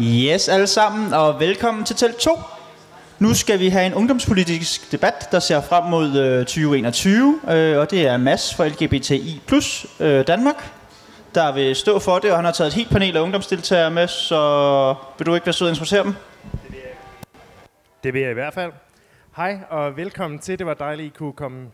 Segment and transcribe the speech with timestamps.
[0.00, 2.30] Yes alle sammen, og velkommen til Telt 2.
[3.18, 7.90] Nu skal vi have en ungdomspolitisk debat, der ser frem mod øh, 2021, øh, og
[7.90, 9.40] det er Mads fra LGBTI
[10.00, 10.72] øh, Danmark,
[11.34, 14.08] der vil stå for det, og han har taget et helt panel af ungdomsdeltagere med,
[14.08, 16.14] så vil du ikke være sød at introducere dem?
[18.04, 18.72] Det vil jeg i hvert fald.
[19.36, 20.58] Hej og velkommen til.
[20.58, 21.66] Det var dejligt, at I kunne komme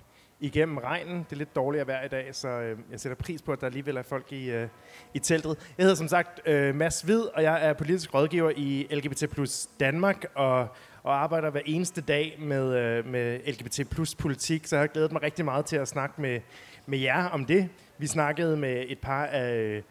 [0.42, 1.18] igennem regnen.
[1.18, 3.66] Det er lidt dårligere vejr i dag, så øh, jeg sætter pris på, at der
[3.66, 4.68] alligevel er folk i, øh,
[5.14, 5.72] i teltet.
[5.78, 9.68] Jeg hedder som sagt øh, Mads Hvid, og jeg er politisk rådgiver i LGBT plus
[9.80, 10.68] Danmark, og,
[11.02, 15.12] og arbejder hver eneste dag med, øh, med LGBT plus politik, så jeg har glædet
[15.12, 16.40] mig rigtig meget til at snakke med,
[16.86, 17.68] med jer om det.
[17.98, 19.82] Vi snakkede med et par af øh,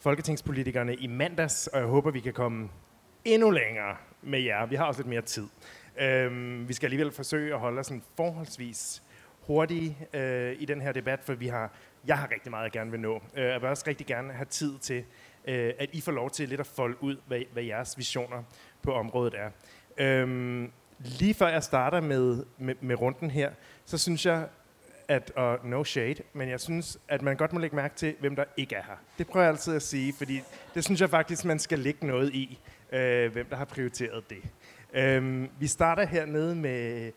[0.00, 2.68] folketingspolitikerne i mandags, og jeg håber, vi kan komme
[3.24, 4.66] endnu længere med jer.
[4.66, 5.46] Vi har også lidt mere tid.
[6.00, 9.02] Øhm, vi skal alligevel forsøge at holde os sådan forholdsvis
[9.50, 11.72] hurtige øh, i den her debat, for vi har,
[12.06, 13.22] jeg har rigtig meget, jeg gerne vil nå.
[13.36, 15.04] Øh, jeg vil også rigtig gerne have tid til,
[15.44, 18.42] øh, at I får lov til lidt at folde ud, hvad, hvad jeres visioner
[18.82, 19.50] på området er.
[19.98, 23.50] Øh, lige før jeg starter med, med, med runden her,
[23.84, 24.46] så synes jeg,
[25.08, 28.36] at, og no shade, men jeg synes, at man godt må lægge mærke til, hvem
[28.36, 28.96] der ikke er her.
[29.18, 30.42] Det prøver jeg altid at sige, fordi
[30.74, 32.58] det synes jeg faktisk, man skal lægge noget i,
[32.92, 34.42] øh, hvem der har prioriteret det.
[34.92, 37.12] Øh, vi starter hernede med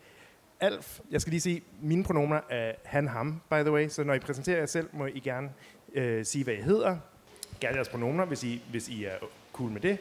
[0.60, 1.00] Alf.
[1.10, 4.18] Jeg skal lige sige, mine pronomer er han, ham, by the way, så når I
[4.18, 5.50] præsenterer jer selv, må I gerne
[5.94, 6.96] øh, sige, hvad I hedder.
[7.60, 9.16] Gerne jeres pronomer, hvis I, hvis I er
[9.52, 9.98] cool med det.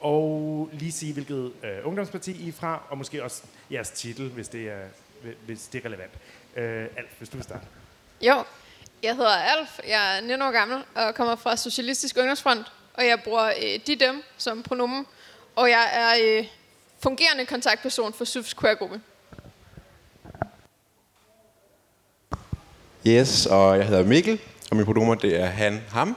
[0.00, 4.48] Og lige sige, hvilket øh, ungdomsparti I er fra, og måske også jeres titel, hvis
[4.48, 4.82] det er,
[5.46, 6.12] hvis det er relevant.
[6.56, 7.66] Øh, Alf, hvis du vil starte.
[8.20, 8.44] Jo,
[9.02, 13.20] jeg hedder Alf, jeg er 19 år gammel og kommer fra Socialistisk Ungdomsfront, og jeg
[13.24, 15.06] bruger øh, de dem som pronomen,
[15.56, 16.46] og jeg er øh,
[17.02, 19.00] fungerende kontaktperson for SUFs queer-gruppe.
[23.06, 24.38] Yes, og jeg hedder Mikkel,
[24.70, 26.16] og min pronomer det er han, ham.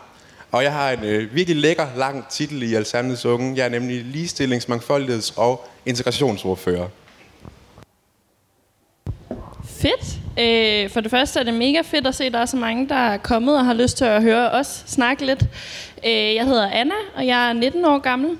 [0.52, 3.58] Og jeg har en øh, virkelig lækker, lang titel i Alternativets Unge.
[3.58, 6.88] Jeg er nemlig ligestillings-, mangfoldigheds- og integrationsordfører.
[9.66, 10.20] Fedt.
[10.40, 12.90] Øh, for det første er det mega fedt at se, at der er så mange,
[12.90, 15.42] der er kommet og har lyst til at høre os snakke lidt.
[16.06, 18.38] Øh, jeg hedder Anna, og jeg er 19 år gammel.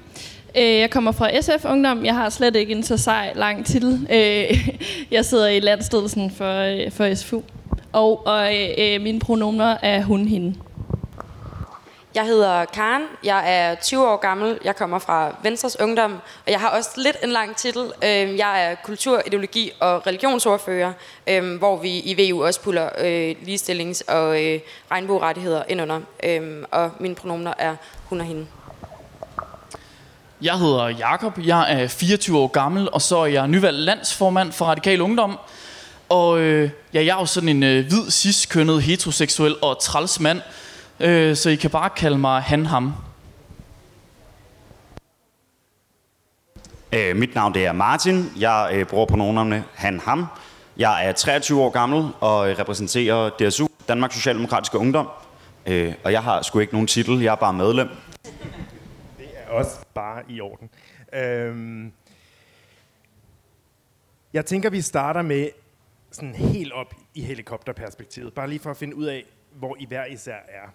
[0.58, 2.06] Øh, jeg kommer fra SF Ungdom.
[2.06, 4.08] Jeg har slet ikke en så sej lang titel.
[4.12, 4.70] Øh,
[5.12, 7.42] jeg sidder i landstedelsen for, øh, for SFU.
[7.94, 10.56] Og, og øh, mine pronomer er hun, hende.
[12.16, 16.12] Jeg hedder Karen, jeg er 20 år gammel, jeg kommer fra Venstres Ungdom,
[16.46, 17.82] og jeg har også lidt en lang titel.
[17.82, 20.94] Øhm, jeg er kultur, ideologi og religionsordfører,
[21.28, 24.60] øhm, hvor vi i VU også puller øh, ligestillings- og øh,
[24.92, 26.00] regnbuerettigheder ind under.
[26.24, 28.48] Øhm, og mine pronomer er hun og hende.
[30.42, 34.66] Jeg hedder Jakob, jeg er 24 år gammel, og så er jeg nyvalgt landsformand for
[34.66, 35.40] Radikal Ungdom.
[36.10, 40.42] Og øh, ja, jeg er jo sådan en øh, hvid, cis-kønnet, heteroseksuel og træls mand,
[41.00, 42.94] øh, så I kan bare kalde mig han, ham.
[46.94, 48.32] Øh, mit navn det er Martin.
[48.40, 50.26] Jeg øh, bruger pronomerne han, ham.
[50.78, 55.08] Jeg er 23 år gammel og øh, repræsenterer DSU, Danmarks Socialdemokratiske Ungdom.
[55.66, 57.88] Øh, og jeg har sgu ikke nogen titel, jeg er bare medlem.
[59.18, 60.70] Det er også bare i orden.
[61.14, 61.92] Øhm,
[64.34, 65.50] jeg tænker, vi starter med
[66.12, 68.34] sådan helt op i helikopterperspektivet.
[68.34, 70.70] Bare lige for at finde ud af, hvor I hver især er.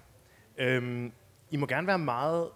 [0.58, 1.12] Øhm,
[1.50, 2.48] I må gerne være meget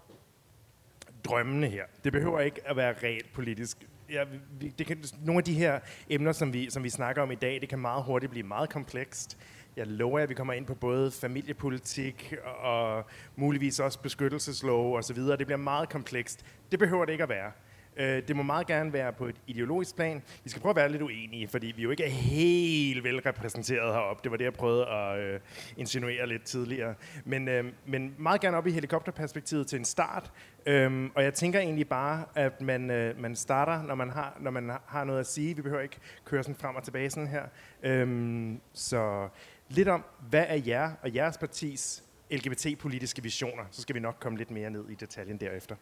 [1.24, 1.84] drømmende her.
[2.04, 3.78] Det behøver ikke at være reelt politisk.
[4.10, 4.24] Ja,
[4.60, 5.80] vi, det kan, nogle af de her
[6.10, 8.70] emner, som vi, som vi snakker om i dag, det kan meget hurtigt blive meget
[8.70, 9.38] komplekst.
[9.76, 13.04] Jeg lover, at vi kommer ind på både familiepolitik og
[13.36, 15.36] muligvis også beskyttelseslov og så videre.
[15.36, 16.44] Det bliver meget komplekst.
[16.70, 17.52] Det behøver det ikke at være.
[17.98, 20.22] Øh, det må meget gerne være på et ideologisk plan.
[20.44, 23.94] Vi skal prøve at være lidt uenige, fordi vi jo ikke er helt vel repræsenteret
[23.94, 24.20] heroppe.
[24.22, 25.40] Det var det, jeg prøvede at øh,
[25.76, 26.94] insinuere lidt tidligere.
[27.24, 30.32] Men, øh, men meget gerne op i helikopterperspektivet til en start.
[30.66, 34.50] Øhm, og jeg tænker egentlig bare, at man, øh, man starter, når man, har, når
[34.50, 35.56] man har noget at sige.
[35.56, 37.42] Vi behøver ikke køre sådan frem og tilbage sådan her.
[37.82, 39.28] Øhm, så
[39.68, 43.62] lidt om, hvad er jer og jeres partis LGBT-politiske visioner?
[43.70, 45.76] Så skal vi nok komme lidt mere ned i detaljen derefter.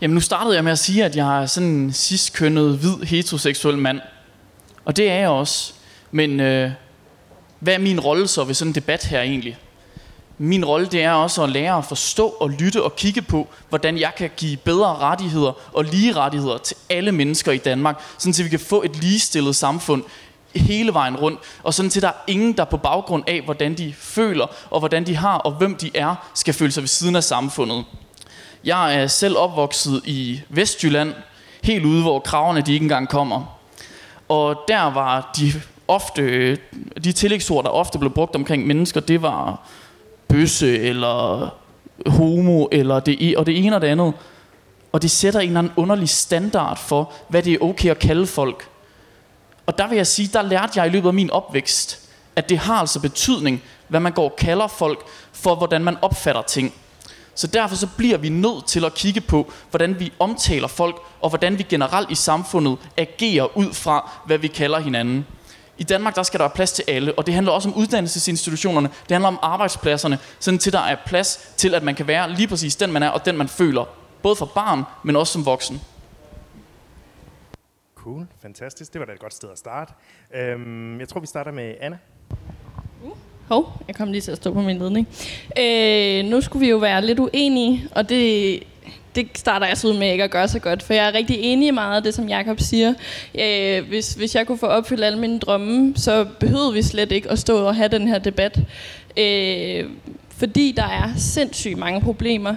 [0.00, 3.78] Jamen nu startede jeg med at sige, at jeg er sådan en cis-kønnet, hvid, heteroseksuel
[3.78, 4.00] mand.
[4.84, 5.72] Og det er jeg også.
[6.10, 6.70] Men øh,
[7.58, 9.58] hvad er min rolle så ved sådan en debat her egentlig?
[10.38, 13.98] Min rolle det er også at lære at forstå og lytte og kigge på, hvordan
[13.98, 18.42] jeg kan give bedre rettigheder og lige rettigheder til alle mennesker i Danmark, sådan så
[18.42, 20.04] vi kan få et ligestillet samfund
[20.54, 23.94] hele vejen rundt, og sådan til der er ingen, der på baggrund af, hvordan de
[23.98, 27.24] føler, og hvordan de har, og hvem de er, skal føle sig ved siden af
[27.24, 27.84] samfundet.
[28.64, 31.14] Jeg er selv opvokset i Vestjylland,
[31.62, 33.58] helt ude, hvor kravene de ikke engang kommer.
[34.28, 35.52] Og der var de
[35.88, 36.56] ofte, øh,
[37.04, 39.68] de tillægsord, der ofte blev brugt omkring mennesker, det var
[40.28, 41.48] bøsse, eller
[42.06, 44.12] homo, eller det, e- og det ene og det andet.
[44.92, 48.26] Og det sætter en eller anden underlig standard for, hvad det er okay at kalde
[48.26, 48.68] folk.
[49.66, 52.58] Og der vil jeg sige, der lærte jeg i løbet af min opvækst, at det
[52.58, 56.74] har altså betydning, hvad man går og kalder folk, for hvordan man opfatter ting.
[57.34, 61.28] Så derfor så bliver vi nødt til at kigge på, hvordan vi omtaler folk, og
[61.28, 65.26] hvordan vi generelt i samfundet agerer ud fra, hvad vi kalder hinanden.
[65.78, 68.88] I Danmark der skal der være plads til alle, og det handler også om uddannelsesinstitutionerne,
[68.88, 72.48] det handler om arbejdspladserne, sådan til der er plads til, at man kan være lige
[72.48, 73.84] præcis den man er, og den man føler.
[74.22, 75.80] Både for barn, men også som voksen.
[77.94, 78.92] Cool, fantastisk.
[78.92, 79.92] Det var da et godt sted at starte.
[80.34, 81.98] Øhm, jeg tror, vi starter med Anna.
[83.50, 85.08] Hov, jeg kom lige til at stå på min ledning.
[85.58, 88.62] Øh, nu skulle vi jo være lidt uenige, og det,
[89.14, 91.36] det starter jeg så ud med ikke at gøre så godt, for jeg er rigtig
[91.40, 92.94] enig i meget af det, som Jakob siger.
[93.40, 97.30] Øh, hvis, hvis jeg kunne få opfyldt alle mine drømme, så behøvede vi slet ikke
[97.30, 98.58] at stå og have den her debat.
[99.16, 99.84] Øh,
[100.30, 102.54] fordi der er sindssygt mange problemer.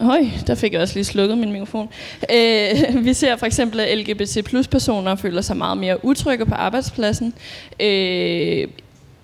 [0.00, 1.88] Høj, der fik jeg også lige slukket min mikrofon.
[2.34, 6.54] Øh, vi ser for eksempel, at LGBT plus personer føler sig meget mere utrygge på
[6.54, 7.34] arbejdspladsen.
[7.80, 8.68] Øh,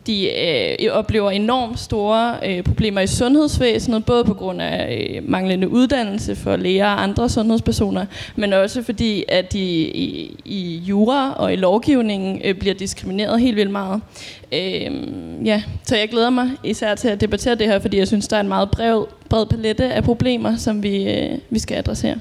[0.07, 5.69] de øh, oplever enormt store øh, problemer i sundhedsvæsenet, både på grund af øh, manglende
[5.69, 8.07] uddannelse for læger og andre sundhedspersoner,
[8.37, 13.57] men også fordi, at de i, i jura og i lovgivningen øh, bliver diskrimineret helt
[13.57, 14.01] vildt meget.
[14.53, 14.91] Øh,
[15.45, 18.37] ja, så jeg glæder mig især til at debattere det her, fordi jeg synes, der
[18.37, 22.17] er en meget bred, bred palette af problemer, som vi, øh, vi skal adressere.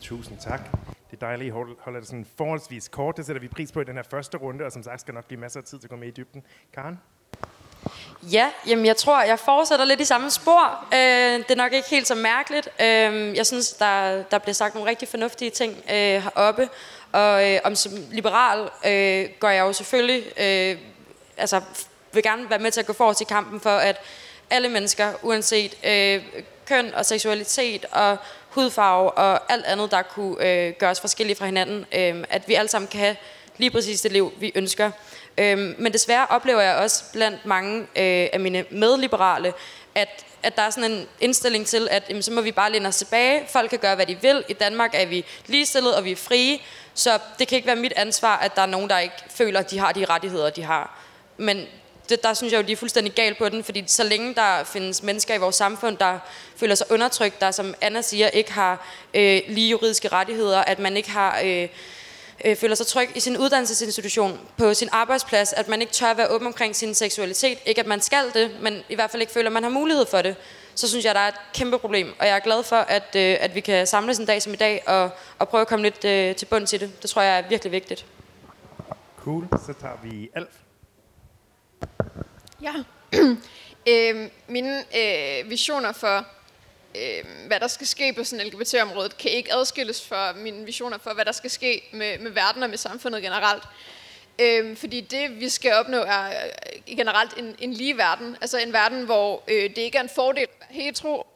[0.00, 0.91] Tusind tak
[1.22, 3.16] dejlige er holder det sådan forholdsvis kort.
[3.16, 5.24] Det sætter vi pris på i den her første runde, og som sagt skal nok
[5.24, 6.42] blive masser af tid til at gå med i dybden.
[6.74, 6.98] Karen?
[8.22, 10.86] Ja, jamen jeg tror, jeg fortsætter lidt i samme spor.
[10.94, 12.68] Øh, det er nok ikke helt så mærkeligt.
[12.80, 16.68] Øh, jeg synes, der, der bliver sagt nogle rigtig fornuftige ting øh, heroppe.
[17.12, 20.78] Og øh, om som liberal øh, går jeg jo selvfølgelig, øh,
[21.36, 21.60] altså
[22.12, 24.00] vil gerne være med til at gå forrest i kampen for, at
[24.50, 26.22] alle mennesker, uanset øh,
[26.66, 28.16] køn og seksualitet og
[28.54, 31.86] hudfarve og alt andet, der kunne øh, gøre os forskellige fra hinanden.
[31.92, 33.16] Øh, at vi alle sammen kan have
[33.58, 34.90] lige præcis det liv, vi ønsker.
[35.38, 39.52] Øh, men desværre oplever jeg også blandt mange øh, af mine medliberale,
[39.94, 42.88] at, at der er sådan en indstilling til, at jamen, så må vi bare læne
[42.88, 43.42] os tilbage.
[43.48, 44.44] Folk kan gøre, hvad de vil.
[44.48, 46.58] I Danmark er vi ligestillede, og vi er frie.
[46.94, 49.70] Så det kan ikke være mit ansvar, at der er nogen, der ikke føler, at
[49.70, 50.98] de har de rettigheder, de har.
[51.36, 51.66] Men
[52.12, 54.64] det, der synes jeg jo, de er fuldstændig galt på den, fordi så længe der
[54.64, 56.18] findes mennesker i vores samfund, der
[56.56, 60.96] føler sig undertrykt, der som Anna siger, ikke har øh, lige juridiske rettigheder, at man
[60.96, 61.40] ikke har...
[61.44, 61.68] Øh,
[62.44, 66.28] øh, føler sig tryg i sin uddannelsesinstitution, på sin arbejdsplads, at man ikke tør være
[66.28, 67.58] åben omkring sin seksualitet.
[67.66, 70.06] Ikke at man skal det, men i hvert fald ikke føler, at man har mulighed
[70.06, 70.36] for det.
[70.74, 72.14] Så synes jeg, der er et kæmpe problem.
[72.18, 74.56] Og jeg er glad for, at, øh, at vi kan samles en dag som i
[74.56, 77.02] dag og, og prøve at komme lidt øh, til bund til det.
[77.02, 78.06] Det tror jeg er virkelig vigtigt.
[79.24, 79.48] Cool.
[79.66, 80.61] Så tager vi Alf.
[82.62, 82.72] Ja.
[83.88, 86.26] øh, mine øh, visioner for,
[86.94, 91.14] øh, hvad der skal ske på sådan LGBT-området, kan ikke adskilles fra mine visioner for,
[91.14, 93.62] hvad der skal ske med, med verden og med samfundet generelt.
[94.38, 98.36] Øh, fordi det, vi skal opnå, er øh, generelt en, en lige verden.
[98.40, 101.26] Altså en verden, hvor øh, det ikke er en fordel at være hetero.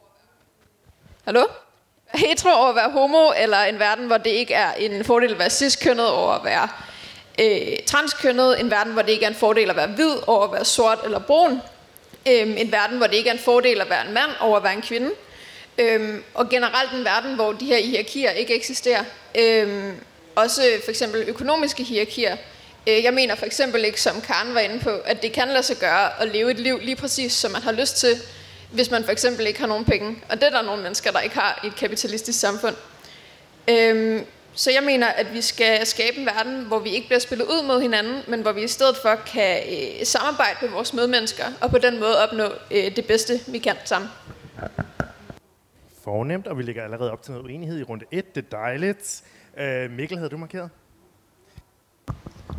[1.25, 1.43] Hallo?
[2.13, 5.39] Hetero over at være homo, eller en verden, hvor det ikke er en fordel at
[5.39, 6.69] være cis-kønnet over at være
[7.41, 10.51] øh, transkønnet, en verden, hvor det ikke er en fordel at være hvid over at
[10.51, 11.61] være sort eller brun,
[12.27, 14.63] øh, en verden, hvor det ikke er en fordel at være en mand over at
[14.63, 15.11] være en kvinde,
[15.77, 19.03] øh, og generelt en verden, hvor de her hierarkier ikke eksisterer.
[19.37, 19.93] Øh,
[20.35, 22.37] også for eksempel økonomiske hierarkier.
[22.87, 25.63] Øh, jeg mener for eksempel ikke, som Karen var inde på, at det kan lade
[25.63, 28.15] sig gøre at leve et liv lige præcis, som man har lyst til,
[28.71, 30.15] hvis man for eksempel ikke har nogen penge.
[30.29, 32.75] Og det er der nogle mennesker, der ikke har i et kapitalistisk samfund.
[33.67, 34.25] Øhm,
[34.57, 37.67] så jeg mener, at vi skal skabe en verden, hvor vi ikke bliver spillet ud
[37.67, 41.69] mod hinanden, men hvor vi i stedet for kan øh, samarbejde med vores medmennesker, og
[41.69, 44.09] på den måde opnå øh, det bedste, vi kan sammen.
[46.03, 48.35] Fornemt, og vi ligger allerede op til noget uenighed i runde 1.
[48.35, 49.23] Det er dejligt.
[49.59, 50.69] Øh, Mikkel, havde du markeret?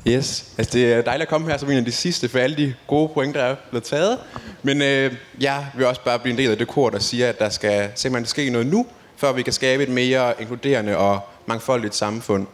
[0.08, 2.56] Yes, altså det er dejligt at komme her som en af de sidste, for alle
[2.56, 4.18] de gode point, der er blevet taget.
[4.62, 7.38] Men øh, jeg vil også bare blive en del af det kor, der siger, at
[7.38, 8.86] der skal simpelthen ske noget nu,
[9.16, 12.46] før vi kan skabe et mere inkluderende og mangfoldigt samfund.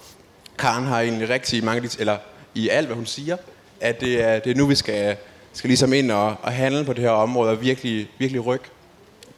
[0.59, 2.19] Karen har egentlig rigtig mange, eller
[2.55, 3.37] i alt, hvad hun siger,
[3.81, 5.17] at det er, det er nu, vi skal,
[5.53, 8.65] skal ligesom ind og, og handle på det her område og virkelig, virkelig rykke.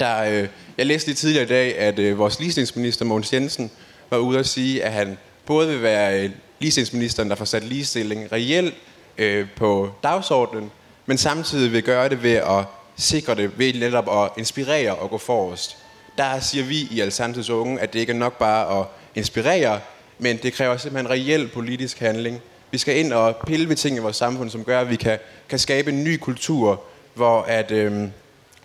[0.01, 0.49] Der, øh,
[0.79, 3.71] jeg læste lige tidligere i dag, at øh, vores ligestillingsminister Mogens Jensen
[4.11, 8.33] var ude at sige, at han både vil være øh, ligestillingsministeren, der får sat ligestilling
[8.33, 8.75] reelt
[9.19, 10.71] øh, på dagsordenen,
[11.07, 12.65] men samtidig vil gøre det ved at
[12.97, 15.77] sikre det, ved netop at inspirere og gå forrest.
[16.19, 18.87] Der siger vi i Alternativets Unge, at det ikke er nok bare at
[19.17, 19.81] inspirere,
[20.19, 22.41] men det kræver simpelthen reel politisk handling.
[22.71, 25.19] Vi skal ind og pille ved ting i vores samfund, som gør, at vi kan,
[25.49, 26.83] kan skabe en ny kultur,
[27.15, 28.09] hvor at, øh,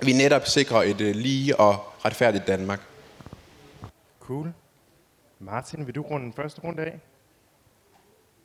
[0.02, 2.80] vi netop sikrer et øh, lige og retfærdigt Danmark.
[4.20, 4.54] Cool.
[5.40, 7.00] Martin, vil du runde den første runde af?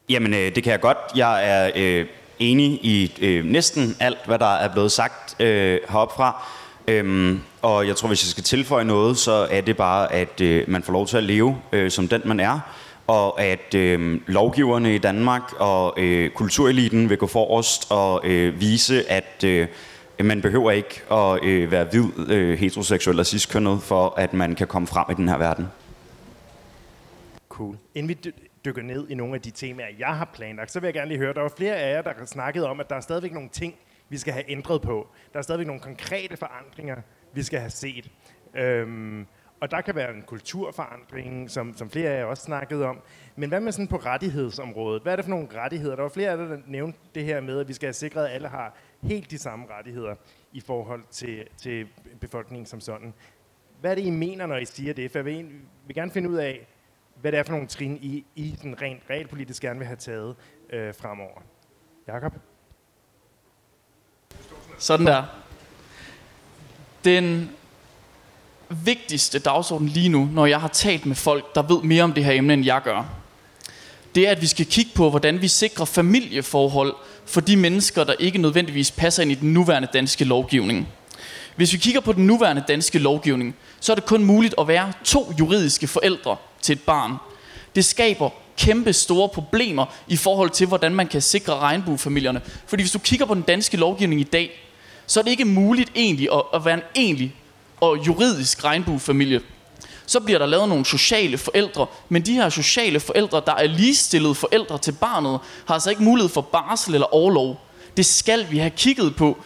[0.09, 0.99] Jamen, øh, det kan jeg godt.
[1.17, 2.07] Jeg er øh,
[2.39, 6.47] enig i øh, næsten alt, hvad der er blevet sagt øh, heroppe fra.
[6.89, 10.65] Øhm, og jeg tror, hvis jeg skal tilføje noget, så er det bare, at øh,
[10.69, 12.61] man får lov til at leve øh, som den, man er.
[13.07, 19.11] Og at øh, lovgiverne i Danmark og øh, kultureliten vil gå forrest og øh, vise,
[19.11, 19.69] at øh,
[20.25, 24.67] man behøver ikke at øh, være hvid, øh, heteroseksuel og ciskønnet, for at man kan
[24.67, 25.67] komme frem i den her verden.
[27.49, 27.77] Cool.
[27.95, 28.33] Inden vi
[28.65, 31.19] dykker ned i nogle af de temaer, jeg har planlagt, så vil jeg gerne lige
[31.19, 33.49] høre, der var flere af jer, der snakkede snakket om, at der er stadigvæk nogle
[33.53, 33.75] ting,
[34.09, 35.09] vi skal have ændret på.
[35.33, 36.97] Der er stadigvæk nogle konkrete forandringer,
[37.33, 38.11] vi skal have set.
[38.55, 39.27] Øhm,
[39.61, 43.01] og der kan være en kulturforandring, som, som flere af jer også snakkede om.
[43.37, 45.03] Men hvad med sådan på rettighedsområdet?
[45.03, 45.97] Hvad er det for nogle rettigheder?
[45.97, 48.27] Der var flere af jer, der nævnte det her med, at vi skal have sikret,
[48.27, 50.15] at alle har helt de samme rettigheder
[50.53, 51.89] i forhold til, til
[52.21, 53.15] befolkningen som sådan.
[53.81, 55.11] Hvad er det, I mener, når I siger det?
[55.11, 55.51] For jeg vil,
[55.87, 56.67] vil gerne finde ud af,
[57.21, 60.37] hvad det er for nogle trin, I, I den rent realpolitisk gerne vil have taget
[60.71, 61.43] øh, fremover.
[62.09, 62.35] Jakob?
[64.79, 65.23] Sådan der.
[67.05, 67.51] Den
[68.69, 72.25] vigtigste dagsorden lige nu, når jeg har talt med folk, der ved mere om det
[72.25, 73.05] her emne, end jeg gør,
[74.15, 76.95] det er, at vi skal kigge på, hvordan vi sikrer familieforhold
[77.27, 80.89] for de mennesker, der ikke nødvendigvis passer ind i den nuværende danske lovgivning.
[81.57, 84.93] Hvis vi kigger på den nuværende danske lovgivning, så er det kun muligt at være
[85.05, 87.15] to juridiske forældre til et barn.
[87.75, 92.41] Det skaber kæmpe store problemer i forhold til, hvordan man kan sikre regnbuefamilierne.
[92.67, 94.66] Fordi hvis du kigger på den danske lovgivning i dag,
[95.07, 97.35] så er det ikke muligt egentlig at, at være en egentlig
[97.81, 99.41] og juridisk regnbuefamilie.
[100.07, 104.35] Så bliver der lavet nogle sociale forældre, men de her sociale forældre, der er ligestillede
[104.35, 107.61] forældre til barnet, har altså ikke mulighed for barsel eller overlov.
[107.97, 109.39] Det skal vi have kigget på.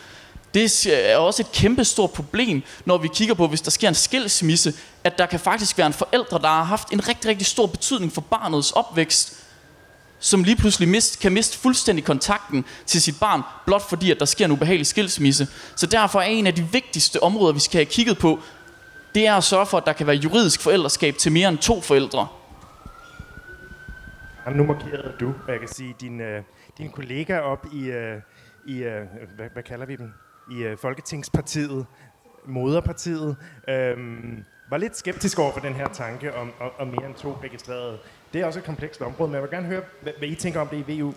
[0.54, 3.94] Det er også et kæmpe stort problem, når vi kigger på, hvis der sker en
[3.94, 4.74] skilsmisse,
[5.04, 8.12] at der kan faktisk være en forældre, der har haft en rigtig, rigtig stor betydning
[8.12, 9.39] for barnets opvækst,
[10.20, 14.24] som lige pludselig mist, kan miste fuldstændig kontakten til sit barn, blot fordi, at der
[14.24, 15.48] sker en ubehagelig skilsmisse.
[15.76, 18.38] Så derfor er en af de vigtigste områder, vi skal have kigget på,
[19.14, 21.80] det er at sørge for, at der kan være juridisk forældreskab til mere end to
[21.80, 22.26] forældre.
[24.46, 26.42] Jamen, nu markerede du, hvad jeg kan sige, din, øh,
[26.78, 28.20] din kollega op i, øh,
[28.66, 30.12] i øh, hvad, hvad kalder vi dem,
[30.50, 31.86] i øh, Folketingspartiet,
[32.46, 33.36] Moderpartiet,
[33.68, 33.96] øh,
[34.70, 37.98] var lidt skeptisk over for den her tanke om, om, om mere end to registrerede.
[38.32, 40.60] Det er også et komplekst område, men jeg vil gerne høre, hvad, hvad I tænker
[40.60, 41.14] om det i VU.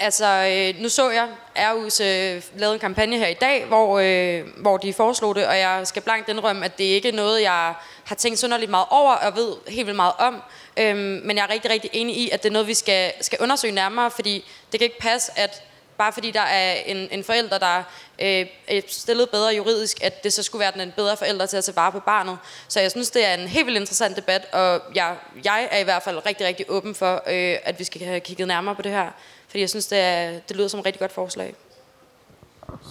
[0.00, 4.46] Altså, øh, nu så jeg, Aarhus øh, lavede en kampagne her i dag, hvor, øh,
[4.56, 7.74] hvor de foreslog det, og jeg skal blankt indrømme, at det ikke er noget, jeg
[8.04, 10.42] har tænkt synderligt meget over, og ved helt vildt meget om.
[10.76, 13.38] Øhm, men jeg er rigtig, rigtig enig i, at det er noget, vi skal, skal
[13.40, 15.62] undersøge nærmere, fordi det kan ikke passe, at
[15.98, 17.76] bare fordi der er en, en forælder, der
[18.18, 21.56] øh, er stillet bedre juridisk, at det så skulle være den en bedre forælder til
[21.56, 22.38] at tage vare på barnet.
[22.68, 25.84] Så jeg synes, det er en helt vildt interessant debat, og jeg, jeg er i
[25.84, 28.92] hvert fald rigtig, rigtig åben for, øh, at vi skal have kigget nærmere på det
[28.92, 29.10] her.
[29.48, 31.54] Fordi jeg synes, det, er, det lyder som et rigtig godt forslag.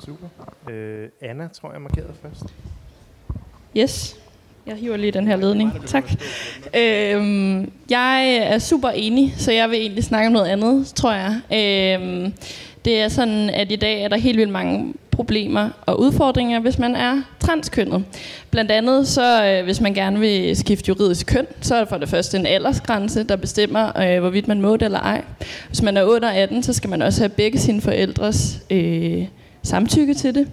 [0.05, 0.27] Super.
[0.69, 2.43] Øh, Anna, tror jeg, markerede først.
[3.77, 4.15] Yes.
[4.67, 5.87] Jeg hiver lige den her ledning.
[5.87, 6.11] Tak.
[6.75, 11.41] Øhm, jeg er super enig, så jeg vil egentlig snakke om noget andet, tror jeg.
[11.53, 12.33] Øhm,
[12.87, 16.79] det er sådan, at i dag er der helt vildt mange problemer og udfordringer, hvis
[16.79, 18.05] man er transkønnet.
[18.51, 21.97] Blandt andet, så øh, hvis man gerne vil skifte juridisk køn, så er der for
[21.97, 25.23] det første en aldersgrænse, der bestemmer, øh, hvorvidt man må det eller ej.
[25.67, 29.25] Hvis man er under 18, så skal man også have begge sine forældres øh,
[29.63, 30.47] samtykke til det.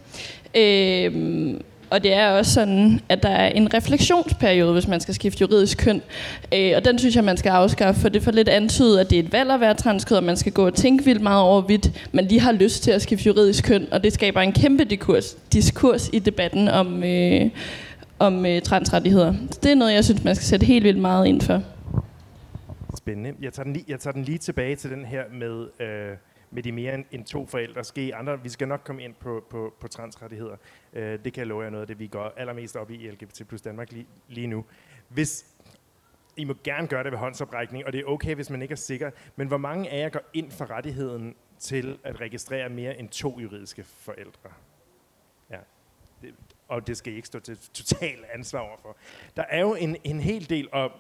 [0.55, 1.55] Øh,
[1.91, 5.79] og det er også sådan, at der er en refleksionsperiode, hvis man skal skifte juridisk
[5.79, 6.03] køn.
[6.55, 9.19] Øh, og den synes jeg, man skal afskaffe, for det får lidt antydet, at det
[9.19, 11.63] er et valg at være transkød, og man skal gå og tænke vildt meget over,
[11.63, 13.87] hvidt man lige har lyst til at skifte juridisk køn.
[13.93, 17.51] Og det skaber en kæmpe diskurs, diskurs i debatten om, øh,
[18.19, 19.35] om øh, transrettigheder.
[19.51, 21.63] Så det er noget, jeg synes, man skal sætte helt vildt meget ind for.
[22.97, 23.33] Spændende.
[23.43, 26.17] Jeg tager den lige, jeg tager den lige tilbage til den her med, øh,
[26.55, 27.85] med de mere end, end to forældre.
[27.85, 30.57] ske andre, vi skal nok komme ind på, på, på transrettigheder.
[30.93, 33.11] Øh, det kan jeg love jer noget af det, vi går allermest op i i
[33.11, 34.65] LGBT plus Danmark lige, lige nu.
[35.09, 35.47] Hvis,
[36.37, 38.77] I må gerne gøre det ved håndsoprækning, og det er okay, hvis man ikke er
[38.77, 39.11] sikker.
[39.37, 43.41] Men hvor mange af jer går ind for rettigheden til at registrere mere end to
[43.41, 44.51] juridiske forældre?
[45.51, 45.59] Ja.
[46.23, 46.35] Det,
[46.69, 48.97] og det skal I ikke stå til total ansvar overfor.
[49.37, 50.93] Der er jo en, en hel del, og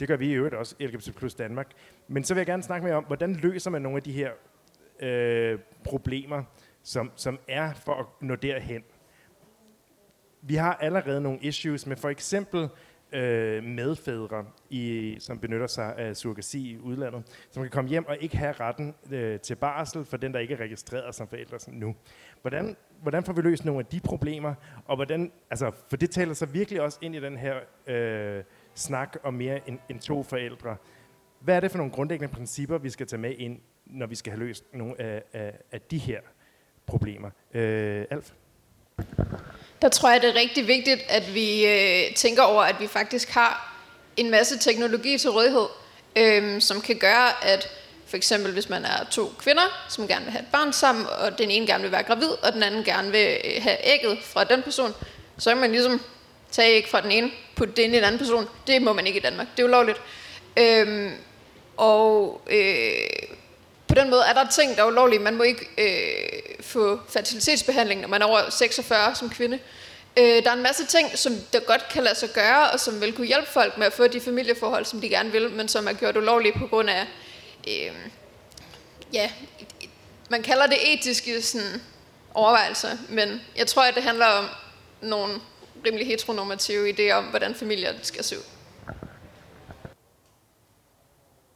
[0.00, 1.70] det gør vi i øvrigt også, LGBT plus Danmark.
[2.08, 4.30] Men så vil jeg gerne snakke med om, hvordan løser man nogle af de her
[5.02, 6.42] øh, problemer,
[6.82, 8.82] som, som er for at nå derhen.
[10.42, 12.68] Vi har allerede nogle issues med for eksempel
[13.12, 18.16] øh, medfædre, i, som benytter sig af surrogasi i udlandet, som kan komme hjem og
[18.20, 21.94] ikke have retten øh, til barsel for den, der ikke er registreret som forældre nu.
[22.40, 24.54] Hvordan, hvordan får vi løst nogle af de problemer,
[24.84, 27.56] og hvordan, altså, for det taler sig virkelig også ind i den her
[27.86, 28.44] øh,
[28.74, 30.76] snak om mere end, end to forældre.
[31.40, 34.32] Hvad er det for nogle grundlæggende principper, vi skal tage med ind, når vi skal
[34.32, 36.20] have løst nogle af, af, af de her
[36.86, 37.30] problemer?
[37.54, 38.30] Øh, Alf?
[39.82, 43.30] Der tror jeg, det er rigtig vigtigt, at vi øh, tænker over, at vi faktisk
[43.30, 43.78] har
[44.16, 45.66] en masse teknologi til rådighed,
[46.16, 47.68] øh, som kan gøre, at
[48.06, 51.38] for eksempel hvis man er to kvinder, som gerne vil have et barn sammen, og
[51.38, 54.44] den ene gerne vil være gravid, og den anden gerne vil øh, have ægget fra
[54.44, 54.92] den person,
[55.38, 56.00] så kan man ligesom
[56.50, 58.46] tage æg fra den ene, putte det ind i den anden person.
[58.66, 59.46] Det må man ikke i Danmark.
[59.56, 60.00] Det er ulovligt.
[60.56, 61.10] Øhm,
[61.76, 63.36] og øh,
[63.92, 65.18] på den måde er der ting, der er ulovlige.
[65.18, 69.58] Man må ikke øh, få fertilitetsbehandling, når man er over 46 som kvinde.
[70.16, 73.00] Øh, der er en masse ting, som der godt kan lade sig gøre, og som
[73.00, 75.88] vil kunne hjælpe folk med at få de familieforhold, som de gerne vil, men som
[75.88, 77.06] er gjort ulovlige på grund af,
[77.68, 77.94] øh,
[79.12, 79.30] ja,
[80.30, 81.82] man kalder det etiske sådan,
[82.34, 84.44] overvejelser, men jeg tror, at det handler om
[85.02, 85.40] nogle
[85.86, 88.44] rimelig heteronormative idéer om, hvordan familier skal se ud.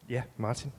[0.09, 0.73] Ja, Martin.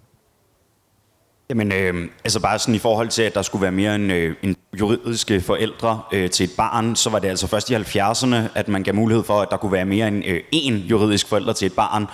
[1.49, 4.35] Jamen, øh, altså bare sådan i forhold til, at der skulle være mere en, øh,
[4.41, 8.67] en juridiske forældre øh, til et barn, så var det altså først i 70'erne, at
[8.67, 11.65] man gav mulighed for, at der kunne være mere end øh, én juridisk forælder til
[11.65, 12.05] et barn.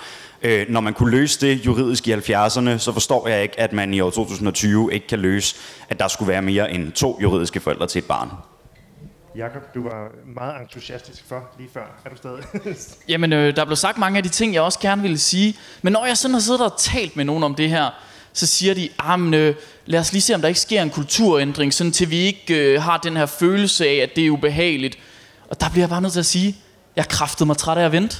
[0.42, 3.94] Øh, når man kunne løse det juridisk i 70'erne, så forstår jeg ikke, at man
[3.94, 5.56] i år 2020 ikke kan løse,
[5.88, 8.30] at der skulle være mere end to juridiske forældre til et barn.
[9.36, 12.00] Jakob, du var meget entusiastisk for lige før.
[12.04, 12.44] Er du stadig?
[13.08, 15.56] Jamen, øh, der blev sagt mange af de ting, jeg også gerne ville sige.
[15.82, 17.90] Men når jeg sådan har siddet og talt med nogen om det her,
[18.34, 19.54] så siger de, ah, øh,
[19.86, 22.82] lad os lige se, om der ikke sker en kulturændring, sådan til vi ikke øh,
[22.82, 24.98] har den her følelse af, at det er ubehageligt.
[25.50, 26.56] Og der bliver jeg bare nødt til at sige,
[26.96, 28.16] jeg kræftede mig træt af at vente.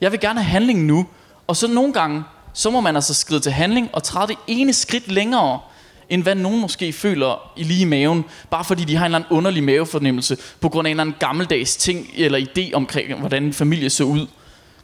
[0.00, 1.06] Jeg vil gerne have handling nu.
[1.46, 2.22] Og så nogle gange,
[2.54, 5.60] så må man altså skride til handling og træde det ene skridt længere,
[6.08, 9.36] end hvad nogen måske føler i lige maven, bare fordi de har en eller anden
[9.36, 13.52] underlig mavefornemmelse, på grund af en eller anden gammeldags ting eller idé omkring, hvordan en
[13.52, 14.26] familie ser ud.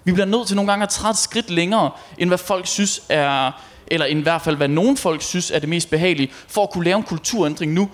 [0.06, 3.02] Vi bliver nødt til nogle gange at træde et skridt længere, end hvad folk synes
[3.08, 3.52] er
[3.86, 6.84] eller i hvert fald hvad nogen folk synes er det mest behagelige, for at kunne
[6.84, 7.90] lave en kulturændring nu.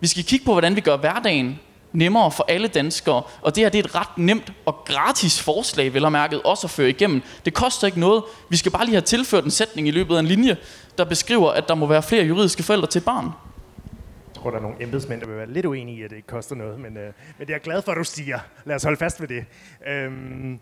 [0.00, 1.60] Vi skal kigge på, hvordan vi gør hverdagen
[1.92, 3.22] nemmere for alle danskere.
[3.42, 6.66] Og det her det er et ret nemt og gratis forslag, vel og mærket, også
[6.66, 7.22] at føre igennem.
[7.44, 8.22] Det koster ikke noget.
[8.50, 10.56] Vi skal bare lige have tilført en sætning i løbet af en linje,
[10.98, 13.24] der beskriver, at der må være flere juridiske forældre til et barn.
[13.24, 16.28] Jeg tror, der er nogle embedsmænd, der vil være lidt uenige i, at det ikke
[16.28, 18.38] koster noget, men, øh, men det er jeg glad for, at du siger.
[18.64, 19.44] Lad os holde fast ved det.
[19.88, 20.58] Øhm,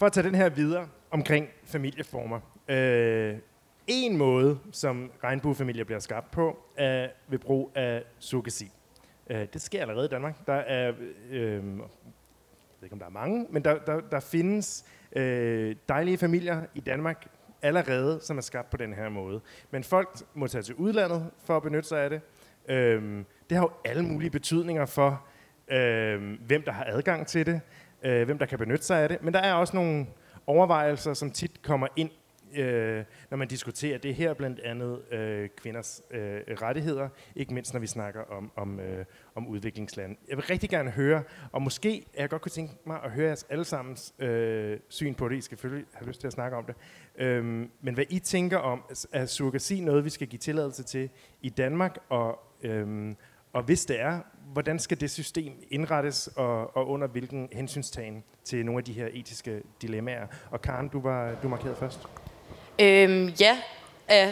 [0.00, 2.40] for at tage den her videre omkring familieformer.
[2.68, 3.36] Øh,
[3.86, 8.72] en måde, som regnbuefamilier bliver skabt på, er ved brug af surrogasi.
[9.30, 10.46] Øh, det sker allerede i Danmark.
[10.46, 10.92] Der er,
[11.30, 14.84] øh, jeg ved ikke om der er mange, men der, der, der findes
[15.16, 17.26] øh, dejlige familier i Danmark
[17.62, 19.40] allerede, som er skabt på den her måde.
[19.70, 22.20] Men folk må tage til udlandet for at benytte sig af det.
[22.68, 25.26] Øh, det har jo alle mulige betydninger for,
[25.68, 27.60] øh, hvem der har adgang til det,
[28.02, 29.22] øh, hvem der kan benytte sig af det.
[29.22, 30.06] Men der er også nogle
[30.46, 32.10] overvejelser, som tit kommer ind
[32.54, 37.80] øh, når man diskuterer det her, blandt andet øh, kvinders øh, rettigheder, ikke mindst når
[37.80, 40.16] vi snakker om, om, øh, om udviklingslande.
[40.28, 43.26] Jeg vil rigtig gerne høre, og måske er jeg godt kunne tænke mig at høre
[43.26, 45.36] jeres allesammens øh, syn på det.
[45.36, 46.74] I skal selvfølgelig have lyst til at snakke om det.
[47.18, 47.44] Øh,
[47.80, 51.10] men hvad I tænker om, altså, er surrogasi noget, vi skal give tilladelse til
[51.42, 53.14] i Danmark, og, øh,
[53.52, 54.20] og hvis det er,
[54.52, 59.08] hvordan skal det system indrettes, og, og under hvilken hensynstagen til nogle af de her
[59.12, 60.26] etiske dilemmaer?
[60.50, 62.00] Og Karen, du var du markeret først.
[62.80, 63.58] Øhm, ja,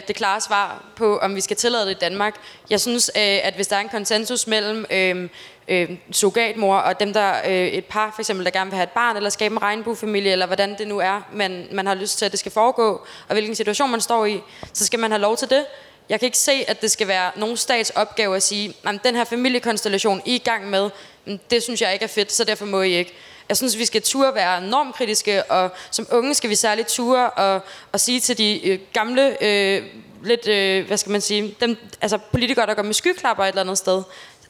[0.07, 2.35] det klare svar på, om vi skal tillade det i Danmark.
[2.69, 5.29] Jeg synes, øh, at hvis der er en konsensus mellem øh,
[5.67, 8.89] øh, surrogatmor og dem, der øh, et par, for eksempel, der gerne vil have et
[8.89, 12.25] barn, eller skabe en regnbuefamilie, eller hvordan det nu er, man, man har lyst til,
[12.25, 14.41] at det skal foregå, og hvilken situation man står i,
[14.73, 15.65] så skal man have lov til det.
[16.09, 19.15] Jeg kan ikke se, at det skal være nogen stats opgave at sige, at den
[19.15, 20.89] her familiekonstellation, I er i gang med,
[21.25, 23.13] mm, det synes jeg ikke er fedt, så derfor må I ikke.
[23.49, 27.61] Jeg synes, vi skal turde være normkritiske, og som unge skal vi særligt ture og,
[27.91, 29.83] og sige til de øh, gamle, øh,
[30.23, 33.61] lidt, øh, hvad skal man sige, dem, altså politikere, der går med skyklapper et eller
[33.61, 34.03] andet sted,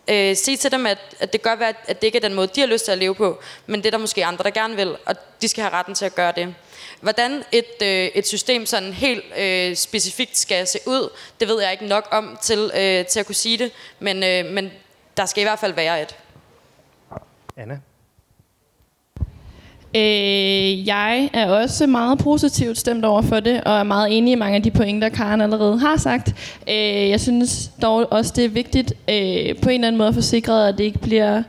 [0.10, 2.34] øh, sige til dem, at, at det kan godt være, at det ikke er den
[2.34, 4.50] måde, de har lyst til at leve på, men det er der måske andre, der
[4.50, 6.56] gerne vil, og de skal have retten til at gøre det.
[7.02, 11.72] Hvordan et, øh, et system sådan helt øh, specifikt skal se ud, det ved jeg
[11.72, 14.72] ikke nok om til, øh, til at kunne sige det, men, øh, men
[15.18, 16.16] der skal i hvert fald være et.
[17.58, 17.80] Anna?
[19.96, 24.36] Øh, jeg er også meget positivt stemt over for det, og er meget enig i
[24.36, 26.36] mange af de pointer, Karen allerede har sagt.
[26.70, 30.16] Øh, jeg synes dog også, det er vigtigt øh, på en eller anden måde at
[30.16, 31.44] få sikret, at det ikke bliver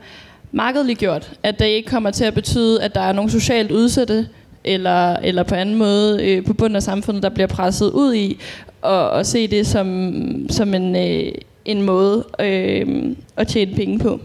[0.51, 1.31] markedliggjort.
[1.43, 4.27] At det ikke kommer til at betyde, at der er nogle socialt udsatte
[4.63, 8.39] eller, eller på anden måde øh, på bunden af samfundet, der bliver presset ud i,
[8.81, 10.13] og, og se det som,
[10.49, 11.31] som en, øh,
[11.65, 14.13] en måde øh, at tjene penge på.
[14.13, 14.19] Øh,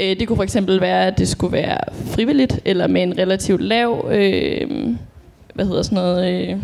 [0.00, 4.08] det kunne for eksempel være, at det skulle være frivilligt, eller med en relativt lav,
[4.12, 4.96] øh,
[5.54, 6.56] hvad hedder sådan noget, øh,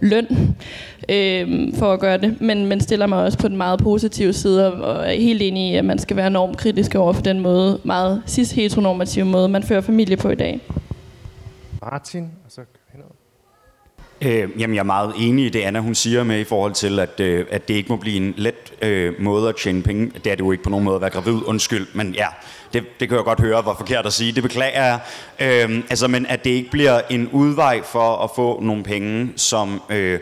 [0.00, 0.56] løn
[1.08, 4.74] øh, for at gøre det, men, men stiller mig også på den meget positive side,
[4.74, 7.80] og er helt enig i, at man skal være enormt kritisk over for den måde,
[7.84, 10.60] meget cis-heteronormative måde, man fører familie på i dag.
[11.82, 12.60] Martin, og så.
[14.24, 17.00] Øh, jamen, jeg er meget enig i det, Anna hun siger med i forhold til,
[17.00, 20.10] at, øh, at det ikke må blive en let øh, måde at tjene penge.
[20.24, 21.86] Det er det jo ikke på nogen måde at være gravid, undskyld.
[21.94, 22.26] Men ja,
[22.72, 24.32] det, det kan jeg godt høre var forkert at sige.
[24.32, 25.00] Det beklager jeg.
[25.40, 29.82] Øhm, altså, men at det ikke bliver en udvej for at få nogle penge, som...
[29.90, 30.20] Øh,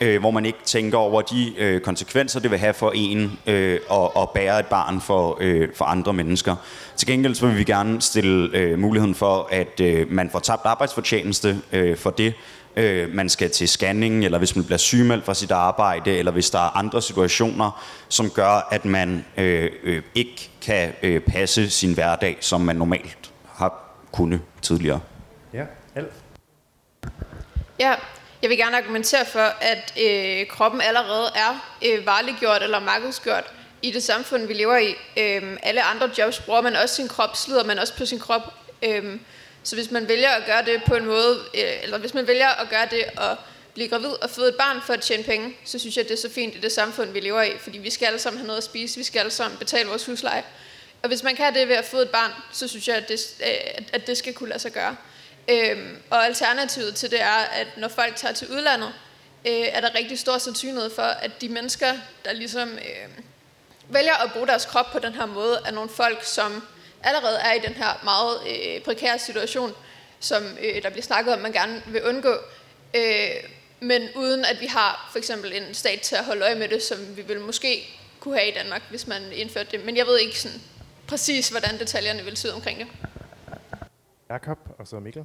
[0.00, 3.80] øh, hvor man ikke tænker over de øh, konsekvenser, det vil have for en øh,
[3.92, 6.56] at, at bære et barn for, øh, for andre mennesker.
[6.96, 10.62] Til gengæld så vil vi gerne stille øh, muligheden for, at øh, man får tabt
[10.64, 12.34] arbejdsfortjeneste øh, for det,
[12.76, 16.50] øh, man skal til scanning, eller hvis man bliver sygemeldt fra sit arbejde, eller hvis
[16.50, 21.94] der er andre situationer, som gør, at man øh, øh, ikke kan øh, passe sin
[21.94, 25.00] hverdag, som man normalt har kunnet tidligere.
[25.52, 26.12] Ja, Alf.
[27.78, 27.94] Ja,
[28.42, 33.44] jeg vil gerne argumentere for, at øh, kroppen allerede er øh, varliggjort eller markedsgjort
[33.82, 34.90] i det samfund, vi lever i.
[35.16, 38.42] Øh, alle andre jobs bruger man også sin krop, slider man også på sin krop.
[38.82, 39.16] Øh,
[39.62, 42.48] så hvis man vælger at gøre det på en måde, øh, eller hvis man vælger
[42.48, 43.36] at gøre det og
[43.74, 46.18] blive gravid og føde et barn for at tjene penge, så synes jeg, det er
[46.18, 47.58] så fint i det samfund, vi lever i.
[47.58, 50.06] Fordi vi skal alle sammen have noget at spise, vi skal alle sammen betale vores
[50.06, 50.44] husleje.
[51.02, 53.20] Og hvis man kan det ved at føde et barn, så synes jeg, at det,
[53.40, 54.96] øh, at det skal kunne lade sig gøre.
[55.50, 58.92] Øhm, og alternativet til det er, at når folk tager til udlandet,
[59.46, 61.94] øh, er der rigtig stor sandsynlighed for, at de mennesker,
[62.24, 63.24] der ligesom øh,
[63.88, 66.62] vælger at bruge deres krop på den her måde, er nogle folk, som
[67.02, 69.72] allerede er i den her meget øh, prekære situation,
[70.20, 72.34] som øh, der bliver snakket om, man gerne vil undgå.
[72.94, 76.68] Øh, men uden at vi har for eksempel en stat til at holde øje med
[76.68, 77.86] det, som vi vil måske
[78.20, 79.84] kunne have i Danmark, hvis man indførte det.
[79.84, 80.60] Men jeg ved ikke sådan
[81.08, 82.86] præcis, hvordan detaljerne vil se ud omkring det.
[84.30, 85.24] Jakob, og så Mikkel.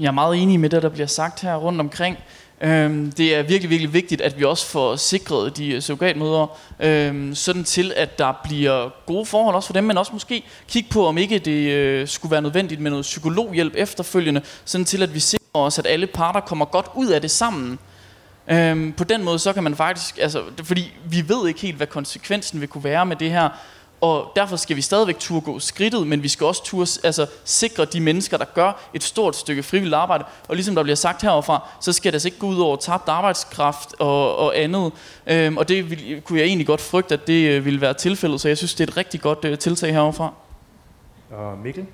[0.00, 2.16] Jeg er meget enig med det, der bliver sagt her rundt omkring.
[2.62, 6.48] Øhm, det er virkelig, virkelig vigtigt, at vi også får sikret de øh, surrogatmødre,
[6.80, 10.88] øhm, sådan til, at der bliver gode forhold også for dem, men også måske kigge
[10.90, 15.14] på, om ikke det øh, skulle være nødvendigt med noget psykologhjælp efterfølgende, sådan til, at
[15.14, 17.78] vi sikrer os, at alle parter kommer godt ud af det sammen.
[18.50, 21.86] Øhm, på den måde, så kan man faktisk, altså, fordi vi ved ikke helt, hvad
[21.86, 23.48] konsekvensen vil kunne være med det her,
[24.00, 27.84] og derfor skal vi stadigvæk turde gå skridtet, men vi skal også turde altså, sikre
[27.84, 30.24] de mennesker, der gør et stort stykke frivilligt arbejde.
[30.48, 33.08] Og ligesom der bliver sagt heroverfra, så skal det altså ikke gå ud over tabt
[33.08, 34.92] arbejdskraft og, og andet.
[35.26, 38.40] Øhm, og det vil, kunne jeg egentlig godt frygte, at det øh, ville være tilfældet,
[38.40, 40.34] så jeg synes, det er et rigtig godt uh, tiltag heroverfra.
[41.30, 41.86] Og Mikkel?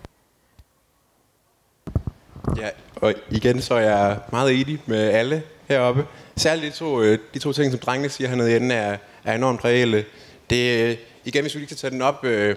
[2.57, 6.07] Ja, og igen så er jeg meget enig med alle heroppe.
[6.37, 9.35] Særligt de to, øh, de to ting, som drengene siger hernede i enden, er, er
[9.35, 10.05] enormt reelle.
[10.51, 12.57] Det, igen, hvis vi lige kan tage den op øh,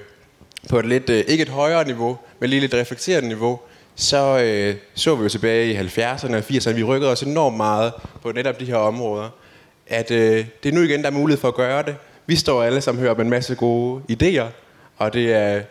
[0.70, 3.60] på et lidt, øh, ikke et højere niveau, men lige lidt reflekterende niveau,
[3.96, 7.94] så øh, så vi jo tilbage i 70'erne og 80'erne, vi rykkede os enormt meget
[8.22, 9.30] på netop de her områder.
[9.88, 11.96] At øh, det er nu igen, der er mulighed for at gøre det.
[12.26, 14.46] Vi står alle sammen hører med en masse gode idéer,
[14.98, 15.62] og det er,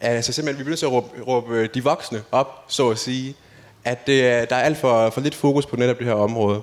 [0.00, 2.98] altså simpelthen, vi bliver nødt til at råbe, råbe øh, de voksne op, så at
[2.98, 3.34] sige,
[3.84, 6.62] at det er, der er alt for, for lidt fokus på netop det her område.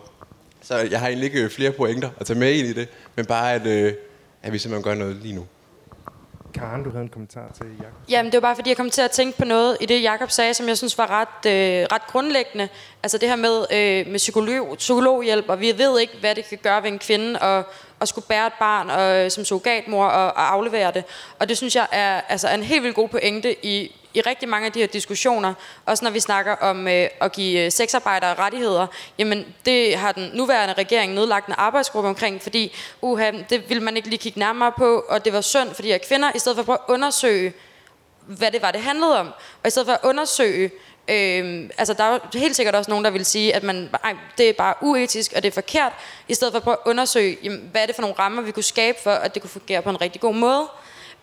[0.61, 3.25] Så jeg har egentlig ikke øh, flere pointer at tage med ind i det, men
[3.25, 3.93] bare at, øh,
[4.43, 5.45] at vi simpelthen gør noget lige nu.
[6.53, 7.93] Karen, du havde en kommentar til Jakob.
[8.09, 10.29] Jamen, det var bare, fordi jeg kom til at tænke på noget i det, Jakob
[10.29, 12.69] sagde, som jeg synes var ret, øh, ret grundlæggende.
[13.03, 16.57] Altså det her med, øh, med psykolog, psykologhjælp, og vi ved ikke, hvad det kan
[16.63, 17.65] gøre ved en kvinde at,
[18.01, 21.03] at skulle bære et barn og, øh, som surrogatmor og, og aflevere det.
[21.39, 24.65] Og det synes jeg er altså, en helt vildt god pointe i, i rigtig mange
[24.65, 25.54] af de her diskussioner,
[25.86, 30.30] også når vi snakker om øh, at give øh, sexarbejdere rettigheder, jamen det har den
[30.34, 34.71] nuværende regering nedlagt en arbejdsgruppe omkring, fordi uha, det vil man ikke lige kigge nærmere
[34.78, 37.54] på, og det var synd, fordi at kvinder, i stedet for at prøve at undersøge,
[38.26, 39.28] hvad det var, det handlede om,
[39.63, 40.71] og i stedet for at undersøge,
[41.08, 44.15] Øhm, altså der er jo helt sikkert også nogen, der vil sige, at man, ej,
[44.38, 45.93] det er bare uetisk, og det er forkert,
[46.28, 48.52] i stedet for at prøve at undersøge, jamen, hvad er det for nogle rammer, vi
[48.52, 50.67] kunne skabe for, at det kunne fungere på en rigtig god måde.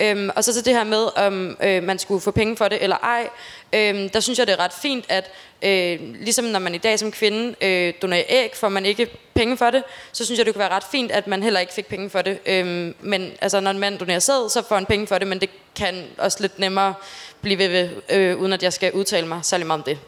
[0.01, 2.83] Øhm, og så til det her med, om øh, man skulle få penge for det
[2.83, 3.29] eller ej.
[3.73, 6.99] Øhm, der synes jeg, det er ret fint, at øh, ligesom når man i dag
[6.99, 10.53] som kvinde øh, donerer æg, får man ikke penge for det, så synes jeg, det
[10.53, 12.39] kunne være ret fint, at man heller ikke fik penge for det.
[12.45, 15.41] Øhm, men altså, når en mand donerer sæd, så får han penge for det, men
[15.41, 16.93] det kan også lidt nemmere
[17.41, 19.99] blive ved, ved øh, uden at jeg skal udtale mig særlig meget om det.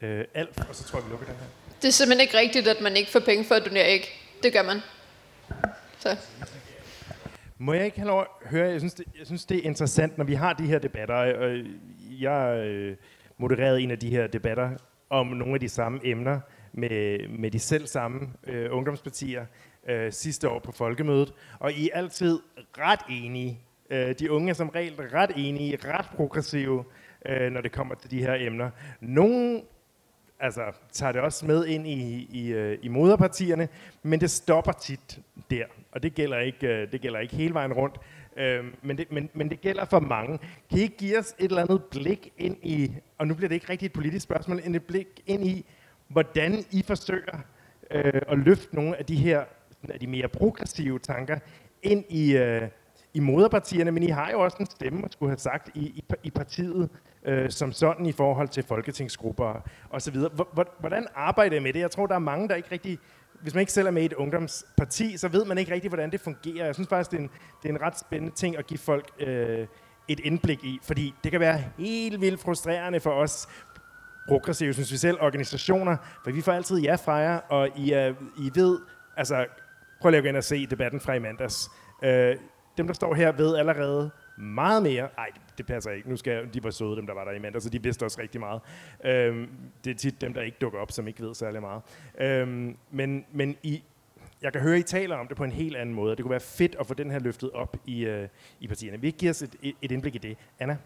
[0.00, 1.46] Øh, Alf, og så tror jeg, vi lukker den her.
[1.82, 4.22] Det er simpelthen ikke rigtigt, at man ikke får penge for at donere æg.
[4.42, 4.82] Det gør man.
[6.00, 6.16] Så.
[7.58, 10.18] Må jeg ikke have lov at høre, jeg synes, det, jeg synes, det er interessant,
[10.18, 11.58] når vi har de her debatter, og
[12.20, 12.96] jeg, øh,
[13.38, 14.70] modererede en af de her debatter
[15.10, 16.40] om nogle af de samme emner
[16.72, 19.46] med, med de selv samme øh, ungdomspartier
[19.88, 21.32] øh, sidste år på folkemødet.
[21.58, 22.40] Og I er altid
[22.78, 23.60] ret enige.
[23.90, 26.84] Øh, de unge er som regel ret enige, ret progressive,
[27.26, 28.70] øh, når det kommer til de her emner.
[29.00, 29.62] Nogle
[30.40, 33.68] altså, tager det også med ind i, i, øh, i moderpartierne,
[34.02, 35.18] men det stopper tit
[35.50, 35.64] der.
[35.92, 37.96] Og det gælder ikke, øh, det gælder ikke hele vejen rundt.
[38.36, 40.38] Øh, men, det, men, men det gælder for mange.
[40.70, 43.70] Kan I give os et eller andet blik ind i, og nu bliver det ikke
[43.70, 45.64] rigtig et politisk spørgsmål, men et blik ind i,
[46.08, 47.38] hvordan I forsøger
[47.90, 49.44] øh, at løfte nogle af de her
[49.88, 51.38] af de mere progressive tanker
[51.82, 52.68] ind i, øh,
[53.14, 56.04] i moderpartierne, men I har jo også en stemme, at skulle have sagt, i, i,
[56.22, 56.90] i partiet
[57.24, 60.30] øh, som sådan i forhold til folketingsgrupper og så videre.
[60.80, 61.80] Hvordan arbejder I med det?
[61.80, 62.98] Jeg tror, der er mange, der ikke rigtig
[63.42, 66.12] hvis man ikke selv er med i et ungdomsparti, så ved man ikke rigtig, hvordan
[66.12, 66.64] det fungerer.
[66.64, 67.30] Jeg synes faktisk, det er en,
[67.62, 69.66] det er en ret spændende ting at give folk øh,
[70.08, 73.48] et indblik i, fordi det kan være helt vildt frustrerende for os
[74.28, 78.14] progressive, synes vi selv, organisationer, for vi får altid ja fra jer, og I, øh,
[78.38, 78.78] I ved,
[79.16, 79.46] altså,
[80.00, 81.70] prøv lige at gå ind og se debatten fra i mandags.
[82.02, 82.36] Øh,
[82.78, 85.08] dem, der står her, ved allerede meget mere.
[85.16, 86.08] Nej, det passer ikke.
[86.08, 88.04] Nu skal jeg, de var søde, dem der var der i mandag, så de vidste
[88.04, 88.60] også rigtig meget.
[89.04, 89.48] Øhm,
[89.84, 91.82] det er tit dem, der ikke dukker op, som ikke ved særlig meget.
[92.20, 93.82] Øhm, men, men I,
[94.42, 96.16] jeg kan høre, at I taler om det på en helt anden måde.
[96.16, 98.28] Det kunne være fedt at få den her løftet op i, øh,
[98.60, 99.00] i partierne.
[99.00, 100.36] Vi give os et, et indblik i det.
[100.58, 100.76] Anna?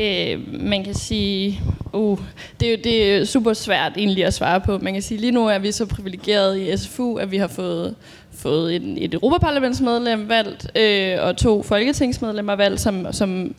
[0.00, 1.60] Øh, man kan sige,
[1.92, 2.18] uh,
[2.60, 4.78] det, er jo, det er super svært egentlig at svare på.
[4.78, 7.94] Man kan sige, lige nu er vi så privilegeret i SFU, at vi har fået,
[8.32, 13.54] fået en, et Europaparlamentsmedlem valgt, øh, og to folketingsmedlemmer valgt, som, som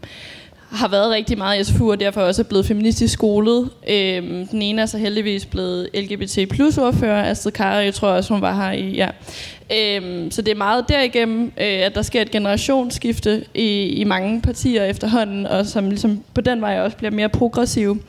[0.75, 3.69] har været rigtig meget i SFU, og derfor også er blevet feministisk skolet.
[3.89, 8.33] Øhm, den ene er så heldigvis blevet LGBT plus ordfører, Astrid Kara, jeg tror også,
[8.33, 9.07] hun var her i, ja.
[9.71, 14.41] Øhm, så det er meget derigennem, øh, at der sker et generationsskifte i, i mange
[14.41, 17.99] partier efterhånden, og som ligesom på den vej også bliver mere progressive.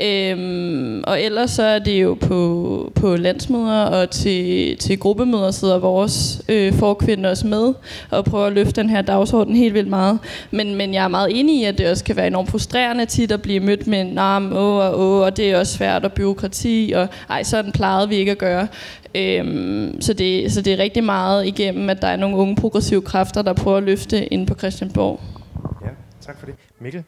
[0.00, 5.78] Øhm, og ellers så er det jo på, på landsmøder og til, til gruppemøder sidder
[5.78, 7.74] vores øh, forkvinder også med
[8.10, 10.18] og prøver at løfte den her dagsorden helt vildt meget.
[10.50, 13.32] Men, men jeg er meget enig i, at det også kan være enormt frustrerende tit
[13.32, 16.92] at blive mødt med nam, åh og åh, og det er også svært og byråkrati,
[16.96, 18.68] og ej, sådan plejede vi ikke at gøre.
[19.14, 23.02] Øhm, så, det, så det er rigtig meget igennem, at der er nogle unge progressive
[23.02, 25.20] kræfter, der prøver at løfte ind på Christianborg.
[25.84, 25.90] Ja,
[26.26, 26.54] tak for det.
[26.80, 27.04] Mikkel?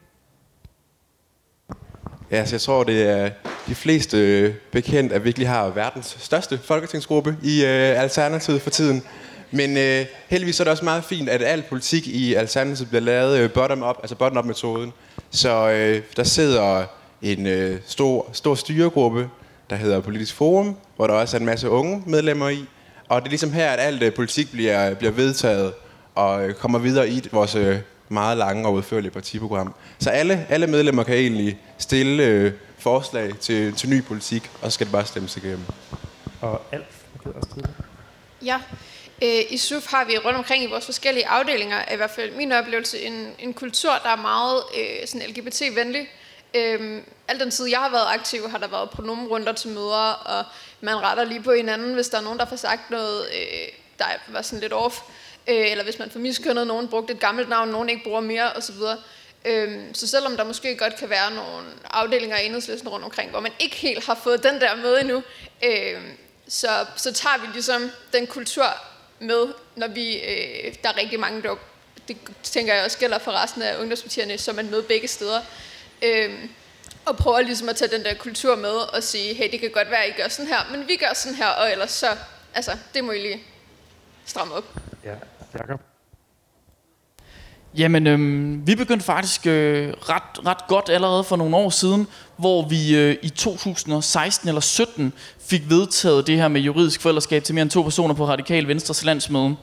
[2.31, 3.29] Ja, så jeg tror, det er
[3.67, 8.69] de fleste øh, bekendt, at vi virkelig har verdens største folketingsgruppe i øh, Alternativet for
[8.69, 9.03] tiden.
[9.51, 13.39] Men øh, heldigvis er det også meget fint, at al politik i Alternativet bliver lavet
[13.39, 14.93] øh, bottom-up, altså bottom-up-metoden.
[15.29, 16.83] Så øh, der sidder
[17.21, 19.29] en øh, stor, stor styregruppe,
[19.69, 22.65] der hedder Politisk Forum, hvor der også er en masse unge medlemmer i.
[23.09, 25.73] Og det er ligesom her, at alt øh, politik bliver, bliver vedtaget
[26.15, 27.77] og øh, kommer videre i vores øh,
[28.09, 29.75] meget lange og udførlige partiprogram.
[29.99, 34.75] Så alle, alle medlemmer kan egentlig stille øh, forslag til, til ny politik, og så
[34.75, 35.65] skal det bare stemmes igennem.
[36.41, 37.65] Og Alf, kan også til
[38.45, 38.59] Ja,
[39.21, 42.51] øh, i SUF har vi rundt omkring i vores forskellige afdelinger, i hvert fald min
[42.51, 46.07] oplevelse, en, en kultur, der er meget øh, sådan LGBT-venlig.
[46.55, 50.43] Øhm, al den tid, jeg har været aktiv, har der været pronomenrunder til møder, og
[50.81, 53.67] man retter lige på hinanden, hvis der er nogen, der får sagt noget, øh,
[53.99, 54.99] der var sådan lidt off
[55.47, 58.53] øh, eller hvis man får miskønnet, nogen brugt et gammelt navn, nogen ikke bruger mere
[58.53, 58.75] osv.
[59.45, 63.39] Øhm, så selvom der måske godt kan være nogle afdelinger i enhedslisten rundt omkring, hvor
[63.39, 65.23] man ikke helt har fået den der med endnu,
[65.65, 66.01] øh,
[66.47, 68.65] så, så tager vi ligesom den kultur
[69.19, 71.55] med, når vi, øh, der er rigtig mange, der,
[72.07, 75.41] det tænker jeg også gælder for resten af ungdomspartierne, som er med begge steder,
[76.01, 76.33] øh,
[77.05, 79.91] og prøver ligesom at tage den der kultur med og sige, hey, det kan godt
[79.91, 82.17] være, at I gør sådan her, men vi gør sådan her, og ellers så,
[82.53, 83.43] altså, det må I lige
[84.25, 84.65] stramme op.
[85.03, 85.15] Ja.
[85.59, 85.79] Jakob?
[87.77, 92.67] Jamen, øhm, vi begyndte faktisk øh, ret, ret godt allerede for nogle år siden, hvor
[92.67, 97.61] vi øh, i 2016 eller 17 fik vedtaget det her med juridisk forældreskab til mere
[97.61, 99.55] end to personer på Radikal Venstres landsmøde.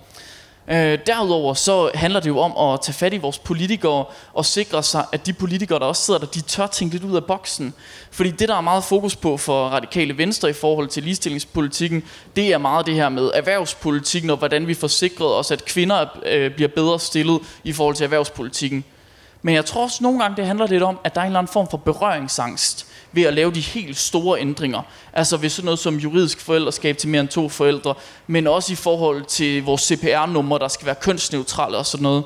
[0.68, 4.82] Øh, derudover så handler det jo om at tage fat i vores politikere og sikre
[4.82, 7.74] sig, at de politikere, der også sidder der, de tør tænke lidt ud af boksen.
[8.10, 12.04] Fordi det, der er meget fokus på for radikale venstre i forhold til ligestillingspolitikken,
[12.36, 16.06] det er meget det her med erhvervspolitikken og hvordan vi får sikret os, at kvinder
[16.26, 18.84] øh, bliver bedre stillet i forhold til erhvervspolitikken.
[19.42, 21.38] Men jeg tror også nogle gange, det handler lidt om, at der er en eller
[21.38, 24.82] anden form for berøringsangst ved at lave de helt store ændringer.
[25.12, 27.94] Altså ved sådan noget som juridisk forældreskab til mere end to forældre,
[28.26, 32.24] men også i forhold til vores CPR-nummer, der skal være kønsneutrale og sådan noget.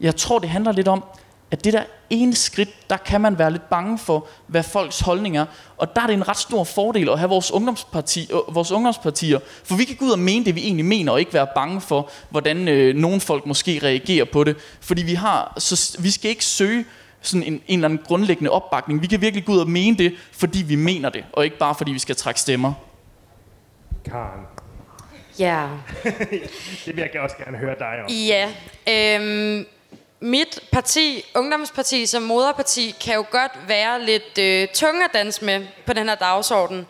[0.00, 1.04] Jeg tror, det handler lidt om,
[1.52, 5.36] at det der ene skridt, der kan man være lidt bange for, hvad folks holdning
[5.36, 5.46] er.
[5.76, 9.38] Og der er det en ret stor fordel at have vores, ungdomsparti, øh, vores ungdomspartier.
[9.64, 11.80] For vi kan gå ud og mene det, vi egentlig mener, og ikke være bange
[11.80, 14.56] for, hvordan øh, nogle folk måske reagerer på det.
[14.80, 16.84] Fordi vi, har, så, vi skal ikke søge
[17.22, 19.02] sådan en, en eller anden grundlæggende opbakning.
[19.02, 21.74] Vi kan virkelig gå ud og mene det, fordi vi mener det, og ikke bare
[21.74, 22.72] fordi vi skal trække stemmer.
[24.04, 24.40] Karen,
[25.38, 25.68] Ja.
[26.84, 28.10] det vil jeg også gerne høre dig om.
[28.10, 28.48] Ja.
[28.88, 29.66] Øhm,
[30.20, 35.66] mit parti, Ungdomsparti som moderparti, kan jo godt være lidt øh, tung at danse med
[35.86, 36.86] på den her dagsorden.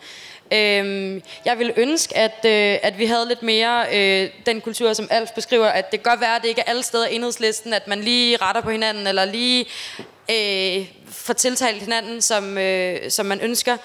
[0.53, 5.07] Øhm, jeg vil ønske, at, øh, at vi havde lidt mere øh, den kultur, som
[5.11, 7.73] Alf beskriver, at det kan godt være, at det ikke er alle steder i enhedslisten,
[7.73, 9.65] at man lige retter på hinanden, eller lige
[10.31, 13.77] øh, får tiltalt hinanden, som, øh, som man ønsker.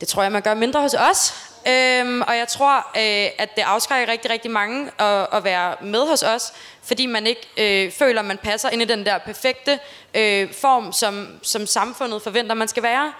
[0.00, 1.34] Det tror jeg, man gør mindre hos os.
[1.68, 6.08] Øhm, og jeg tror, øh, at det afskrækker rigtig, rigtig mange at, at være med
[6.08, 9.78] hos os, fordi man ikke øh, føler, at man passer ind i den der perfekte
[10.14, 13.12] øh, form, som, som samfundet forventer, man skal være.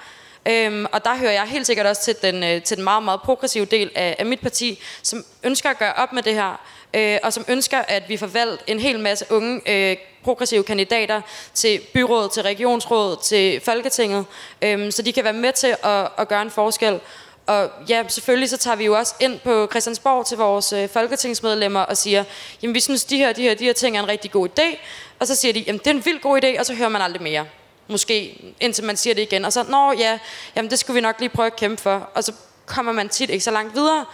[0.49, 3.21] Øhm, og der hører jeg helt sikkert også til den, øh, til den meget, meget
[3.21, 6.61] progressive del af, af mit parti, som ønsker at gøre op med det her,
[6.95, 11.21] øh, og som ønsker, at vi får valgt en hel masse unge øh, progressive kandidater
[11.55, 14.25] til byrådet, til regionsrådet, til Folketinget,
[14.63, 17.01] øh, så de kan være med til at, at gøre en forskel.
[17.47, 21.81] Og ja, selvfølgelig så tager vi jo også ind på Christiansborg til vores øh, folketingsmedlemmer
[21.81, 22.25] og siger,
[22.63, 24.77] jamen vi synes, de her, de her, de her ting er en rigtig god idé.
[25.19, 27.03] Og så siger de, jamen det er en vild god idé, og så hører man
[27.03, 27.47] aldrig mere.
[27.89, 29.45] Måske indtil man siger det igen.
[29.45, 30.19] Og så, nå ja,
[30.57, 32.11] jamen det skulle vi nok lige prøve at kæmpe for.
[32.15, 32.33] Og så
[32.67, 34.05] kommer man tit ikke så langt videre.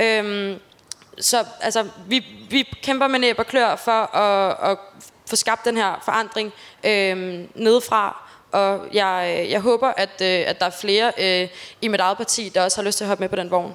[0.00, 0.60] Øhm,
[1.18, 4.78] så altså, vi, vi kæmper med næb og klør for at, at
[5.26, 6.52] få skabt den her forandring
[6.84, 8.22] øhm, nedefra.
[8.52, 11.48] Og jeg, jeg håber, at, øh, at der er flere øh,
[11.82, 13.74] i mit eget parti, der også har lyst til at hoppe med på den vogn.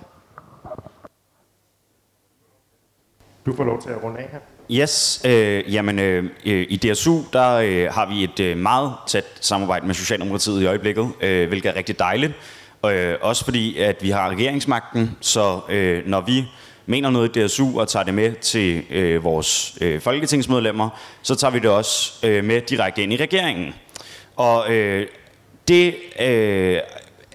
[3.46, 4.40] Du får lov til at runde af her.
[4.74, 9.26] Yes, øh, jamen øh, øh i DSU, der øh, har vi et øh, meget tæt
[9.42, 12.34] samarbejde med Socialdemokratiet i øjeblikket, øh, hvilket er rigtig dejligt.
[12.86, 16.46] Øh, også fordi, at vi har regeringsmagten, så øh, når vi
[16.86, 20.90] mener noget i DSU og tager det med til øh, vores øh, folketingsmedlemmer,
[21.22, 23.74] så tager vi det også øh, med direkte ind i regeringen.
[24.36, 25.08] Og øh,
[25.68, 26.80] det øh,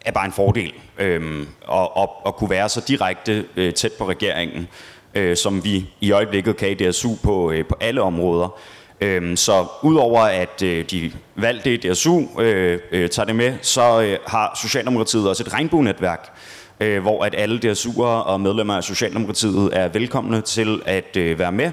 [0.05, 4.09] er bare en fordel øh, at, at, at kunne være så direkte øh, tæt på
[4.09, 4.69] regeringen,
[5.17, 8.59] øh, som vi i øjeblikket kan i DSU på, øh, på alle områder.
[9.01, 14.03] Øh, så udover at øh, de valgte i DSU øh, øh, tager det med, så
[14.03, 16.39] øh, har Socialdemokratiet også et regnbuenetværk,
[16.81, 21.53] øh, hvor at alle DSU'ere og medlemmer af Socialdemokratiet er velkomne til at øh, være
[21.53, 21.73] med.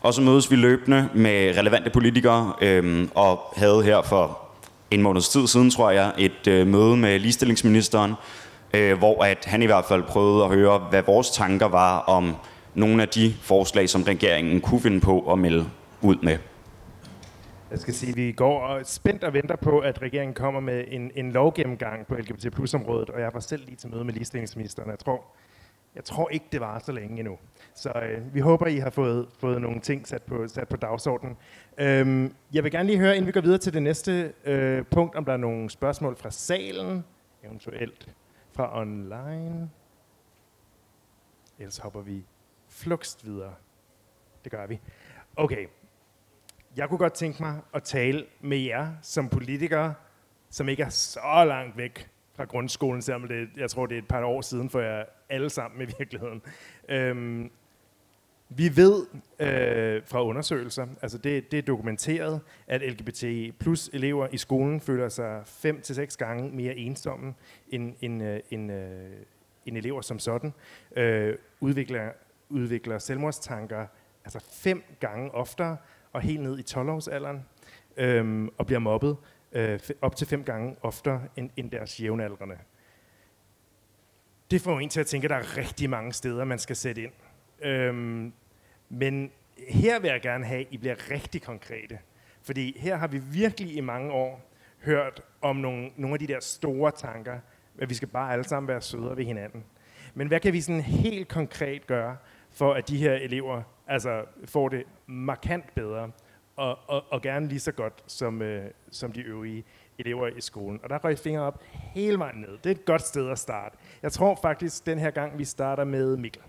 [0.00, 4.38] Og så mødes vi løbende med relevante politikere, øh, og havde her for
[4.90, 8.14] en måneds tid siden, tror jeg, et øh, møde med ligestillingsministeren,
[8.74, 12.36] øh, hvor at han i hvert fald prøvede at høre, hvad vores tanker var om
[12.74, 15.66] nogle af de forslag, som regeringen kunne finde på at melde
[16.02, 16.38] ud med.
[17.70, 20.84] Jeg skal sige, at vi går og spændt og venter på, at regeringen kommer med
[20.88, 24.12] en, en lovgennemgang på LGBT plus området, og jeg var selv lige til møde med
[24.12, 24.90] ligestillingsministeren.
[24.90, 25.24] Jeg tror,
[25.94, 27.38] jeg tror ikke, det var så længe endnu.
[27.74, 31.36] Så øh, vi håber, I har fået, fået nogle ting sat på, sat på dagsordenen.
[31.78, 35.16] Øhm, jeg vil gerne lige høre, inden vi går videre til det næste øh, punkt,
[35.16, 37.04] om der er nogle spørgsmål fra salen,
[37.44, 38.08] eventuelt
[38.52, 39.70] fra online.
[41.58, 42.24] Ellers hopper vi
[42.82, 43.54] flugst videre.
[44.44, 44.80] Det gør vi.
[45.36, 45.66] Okay.
[46.76, 49.94] Jeg kunne godt tænke mig at tale med jer som politikere,
[50.50, 54.08] som ikke er så langt væk fra grundskolen, selvom det, jeg tror, det er et
[54.08, 56.42] par år siden for jeg alle sammen i virkeligheden.
[56.88, 57.50] Øhm,
[58.48, 59.06] vi ved
[59.38, 65.08] øh, fra undersøgelser, altså det, det er dokumenteret, at LGBT plus elever i skolen føler
[65.08, 67.34] sig 5-6 gange mere ensomme
[67.68, 69.10] end, end, øh, end, øh,
[69.66, 70.54] end elever som sådan.
[70.96, 72.10] Øh, udvikler,
[72.52, 73.86] udvikler selvmordstanker
[74.24, 75.76] altså fem gange oftere
[76.12, 77.38] og helt ned i 12-årsalderen
[77.96, 79.16] øhm, og bliver mobbet
[79.52, 82.56] øh, op til fem gange oftere end, end deres jævnaldrende.
[84.50, 87.02] Det får en til at tænke, at der er rigtig mange steder, man skal sætte
[87.02, 87.12] ind.
[87.62, 88.32] Øhm,
[88.88, 89.30] men
[89.68, 91.98] her vil jeg gerne have, at I bliver rigtig konkrete.
[92.42, 94.50] Fordi her har vi virkelig i mange år
[94.84, 97.38] hørt om nogle, nogle af de der store tanker,
[97.78, 99.64] at vi skal bare alle sammen være sødere ved hinanden.
[100.14, 102.16] Men hvad kan vi sådan helt konkret gøre,
[102.52, 106.10] for at de her elever altså, får det markant bedre,
[106.56, 109.64] og, og, og gerne lige så godt som, øh, som de øvrige
[109.98, 110.80] elever i skolen.
[110.82, 112.58] Og der røg fingre op hele vejen ned.
[112.64, 113.76] Det er et godt sted at starte.
[114.02, 116.42] Jeg tror faktisk, den her gang, vi starter med Mikkel.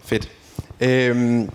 [0.00, 0.32] Fedt.
[0.80, 1.50] Øhm,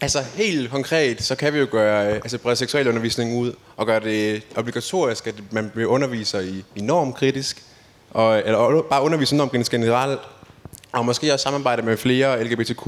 [0.00, 4.00] altså helt konkret, så kan vi jo gøre, øh, altså brede seksualundervisning ud og gøre
[4.00, 7.62] det obligatorisk, at man bliver underviser i, i normkritisk,
[8.10, 10.20] og, eller bare undervise normkritisk generelt,
[10.92, 12.86] og måske også samarbejde med flere LGBTQ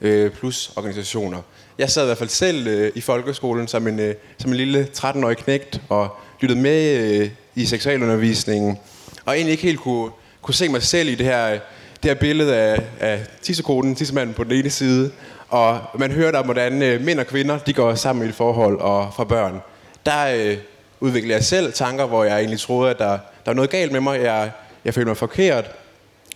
[0.00, 1.42] øh, plus organisationer.
[1.78, 4.88] Jeg sad i hvert fald selv øh, i folkeskolen som en, øh, som en lille
[4.96, 8.78] 13-årig knægt og lyttede med øh, i seksualundervisningen,
[9.24, 10.10] og egentlig ikke helt kunne,
[10.42, 11.58] kunne se mig selv i det her, øh,
[12.02, 15.10] det her billede af, af tissekoden, tissemanden på den ene side,
[15.48, 18.80] og man hørte om, hvordan øh, mænd og kvinder de går sammen i et forhold
[18.80, 19.60] og fra børn.
[20.06, 20.56] der øh,
[21.00, 24.00] udviklede jeg selv tanker, hvor jeg egentlig troede, at der, der var noget galt med
[24.00, 24.20] mig.
[24.22, 24.50] Jeg,
[24.84, 25.70] jeg følte mig forkert.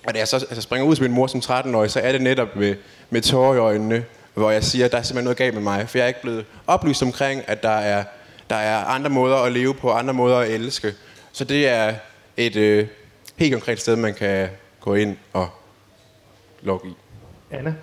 [0.06, 2.20] Og da jeg så altså, springer ud til min mor som 13-årig, så er det
[2.20, 2.74] netop med,
[3.10, 5.88] med tårer i øjnene, hvor jeg siger, at der er simpelthen noget galt med mig.
[5.88, 8.04] For jeg er ikke blevet oplyst omkring, at der er,
[8.50, 10.92] der er andre måder at leve på, andre måder at elske.
[11.32, 11.94] Så det er
[12.36, 12.86] et øh,
[13.36, 14.48] helt konkret sted, man kan
[14.80, 15.48] gå ind og
[16.62, 16.92] logge i.
[17.50, 17.74] Anna?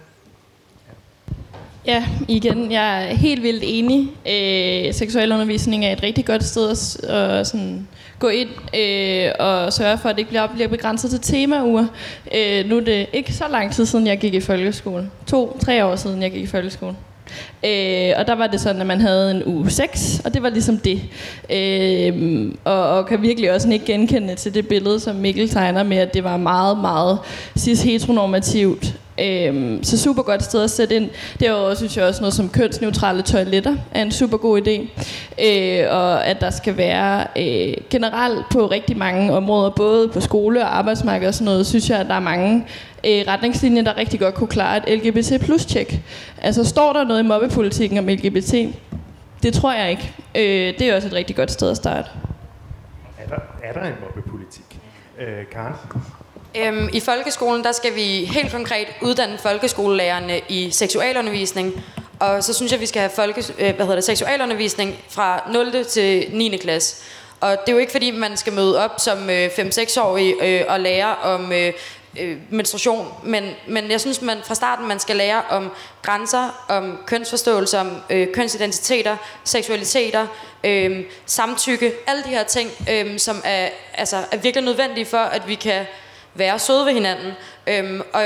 [1.86, 4.12] Ja, igen, jeg er helt vildt enig.
[4.28, 7.88] Øh, seksualundervisning er et rigtig godt sted at, at sådan,
[8.20, 11.86] gå ind øh, og sørge for, at det ikke bliver, bliver begrænset til temauger.
[12.36, 15.10] Øh, nu er det ikke så lang tid siden, jeg gik i folkeskole.
[15.28, 16.96] To-tre år siden, jeg gik i folkeskole.
[17.66, 20.50] Øh, og der var det sådan, at man havde en uge 6, og det var
[20.50, 21.02] ligesom det.
[21.50, 25.98] Øh, og, og kan virkelig også ikke genkende til det billede, som Mikkel tegner med,
[25.98, 27.20] at det var meget, meget
[27.60, 28.94] cis-heteronormativt.
[29.22, 31.10] Øh, så super godt sted at sætte ind.
[31.40, 35.04] Derudover synes jeg også noget som kønsneutrale toiletter er en super god idé.
[35.48, 40.62] Øh, og at der skal være øh, generelt på rigtig mange områder, både på skole
[40.62, 42.66] og arbejdsmarked og sådan noget, synes jeg, at der er mange
[43.06, 46.02] øh, retningslinjer, der rigtig godt kunne klare et LGBT plus tjek.
[46.42, 48.54] Altså står der noget i mobbepolitikken om LGBT?
[49.44, 50.14] Det tror jeg ikke.
[50.36, 52.10] Øh, det er også et rigtig godt sted at starte.
[53.18, 54.80] Er der, er der en mobbepolitik?
[55.20, 55.74] Øh, Karen?
[56.58, 61.84] Øhm, I folkeskolen, der skal vi helt konkret uddanne folkeskolelærerne i seksualundervisning.
[62.20, 65.86] Og så synes jeg, vi skal have folke, øh, hvad hedder det, seksualundervisning fra 0.
[65.86, 66.58] til 9.
[66.58, 67.04] klasse.
[67.42, 70.80] Og det er jo ikke, fordi man skal møde op som øh, 5-6-årig øh, og
[70.80, 71.74] lære om øh,
[72.20, 75.72] øh, menstruation, men, men jeg synes, man fra starten man skal lære om
[76.02, 80.28] grænser, om kønsforståelse, om øh, kønsidentiteter, seksualiteter,
[80.64, 85.48] øh, samtykke, alle de her ting, øh, som er, altså, er virkelig nødvendige for, at
[85.48, 85.86] vi kan
[86.40, 87.32] være søde ved hinanden.
[87.68, 88.24] Øhm, og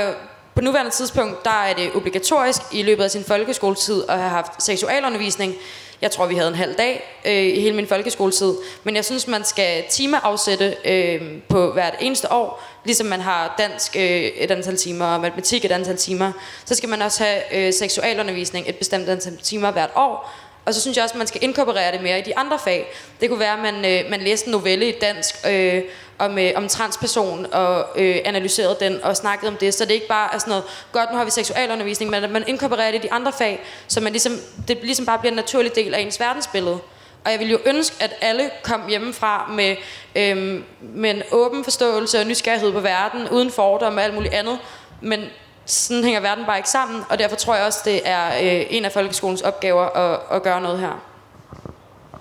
[0.54, 4.62] på nuværende tidspunkt, der er det obligatorisk i løbet af sin folkeskoletid at have haft
[4.62, 5.54] seksualundervisning.
[6.02, 8.54] Jeg tror, vi havde en halv dag øh, i hele min folkeskoletid.
[8.84, 12.62] Men jeg synes, man skal timeafsætte øh, på hvert eneste år.
[12.84, 16.32] Ligesom man har dansk øh, et antal timer og matematik et antal timer.
[16.64, 20.30] Så skal man også have øh, seksualundervisning et bestemt antal timer hvert år.
[20.64, 22.86] Og så synes jeg også, at man skal inkorporere det mere i de andre fag.
[23.20, 25.82] Det kunne være, at man, øh, man læste en novelle i dansk øh,
[26.18, 29.74] om, øh, om transperson, og øh, analyserede den og snakkede om det.
[29.74, 32.44] Så det ikke bare er sådan noget, godt, nu har vi seksualundervisning, men at man
[32.46, 34.32] inkorporerer det i de andre fag, så man ligesom,
[34.68, 36.78] det ligesom bare bliver en naturlig del af ens verdensbillede.
[37.24, 39.76] Og jeg vil jo ønske, at alle kom hjemmefra med,
[40.16, 44.58] øh, med en åben forståelse og nysgerrighed på verden, uden fordomme og alt muligt andet.
[45.00, 45.24] Men
[45.66, 48.84] sådan hænger verden bare ikke sammen, og derfor tror jeg også, det er øh, en
[48.84, 51.02] af folkeskolens opgaver at, at gøre noget her.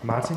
[0.01, 0.35] Martin?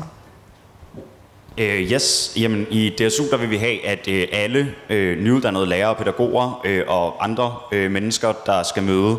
[1.57, 5.95] Øh, yes, jamen i DSU der vil vi have, at øh, alle øh, nyuddannede lærere,
[5.95, 9.17] pædagoger øh, og andre øh, mennesker, der skal møde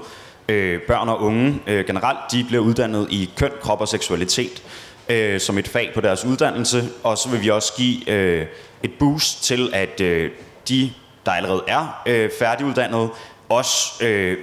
[0.49, 4.63] øh, børn og unge øh, generelt, de bliver uddannet i køn, krop og seksualitet
[5.09, 6.89] øh, som et fag på deres uddannelse.
[7.03, 8.47] Og så vil vi også give øh,
[8.83, 10.31] et boost til, at øh,
[10.69, 10.93] de,
[11.27, 13.09] der allerede er øh, færdiguddannede,
[13.49, 14.37] også øh,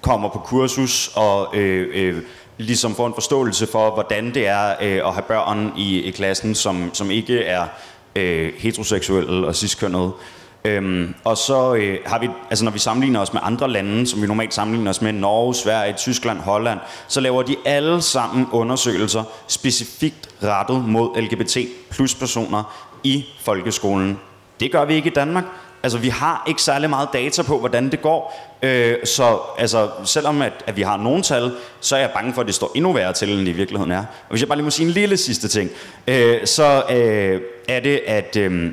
[0.00, 2.22] kommer på kursus og øh, øh,
[2.58, 6.54] ligesom får en forståelse for, hvordan det er øh, at have børn i, i klassen,
[6.54, 7.64] som, som ikke er
[8.16, 10.12] øh, heteroseksuelle og ciskønnede.
[10.64, 14.22] Øhm, og så øh, har vi, altså når vi sammenligner os med andre lande, som
[14.22, 16.78] vi normalt sammenligner os med, Norge, Sverige, Tyskland, Holland,
[17.08, 21.58] så laver de alle sammen undersøgelser specifikt rettet mod LGBT
[21.90, 24.18] plus personer i folkeskolen.
[24.60, 25.44] Det gør vi ikke i Danmark.
[25.82, 28.48] Altså, vi har ikke særlig meget data på, hvordan det går.
[28.62, 32.40] Øh, så altså, selvom at, at vi har nogle tal, så er jeg bange for,
[32.40, 33.98] at det står endnu værre til, end det i virkeligheden er.
[33.98, 35.70] Og hvis jeg bare lige må sige en lille sidste ting,
[36.06, 38.36] øh, så øh, er det, at...
[38.36, 38.72] Øh,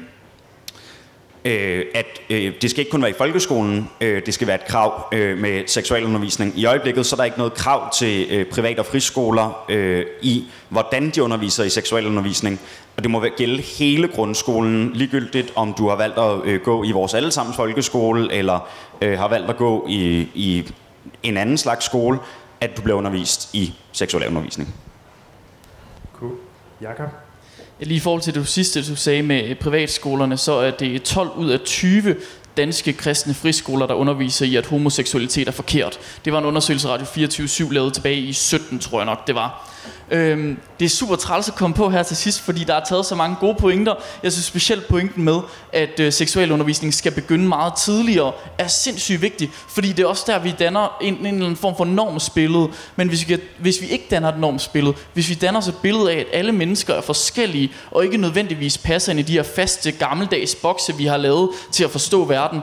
[1.45, 4.67] øh, at øh, det skal ikke kun være i folkeskolen, øh, det skal være et
[4.67, 6.59] krav øh, med seksualundervisning.
[6.59, 10.45] I øjeblikket så er der ikke noget krav til øh, privat- og friskoler øh, i,
[10.69, 12.59] hvordan de underviser i seksualundervisning.
[12.97, 16.91] Og det må gælde hele grundskolen, ligegyldigt om du har valgt at øh, gå i
[16.91, 18.69] vores allesammens folkeskole, eller
[19.01, 20.73] øh, har valgt at gå i, i
[21.23, 22.19] en anden slags skole,
[22.61, 24.75] at du bliver undervist i seksualundervisning.
[26.13, 26.31] Cool.
[26.81, 27.24] Jakob?
[27.79, 31.29] Lige i forhold til det sidste, du sagde med øh, privatskolerne, så er det 12
[31.37, 32.15] ud af 20
[32.57, 35.99] danske kristne friskoler, der underviser i, at homoseksualitet er forkert.
[36.25, 39.74] Det var en undersøgelse, Radio 24-7 lavede tilbage i 17, tror jeg nok, det var.
[40.11, 43.05] Øhm, det er super træls at komme på her til sidst, fordi der er taget
[43.05, 43.93] så mange gode pointer.
[44.23, 45.39] Jeg synes specielt pointen med,
[45.73, 50.39] at øh, seksualundervisning skal begynde meget tidligere, er sindssygt vigtig, fordi det er også der,
[50.39, 52.67] vi danner en, en eller anden form for normsbillede.
[52.95, 56.11] Men hvis vi, hvis vi ikke danner et normsbillede, hvis vi danner os et billede
[56.11, 59.91] af, at alle mennesker er forskellige, og ikke nødvendigvis passer ind i de her faste,
[59.91, 62.61] gammeldags bokse, vi har lavet til at forstå verden,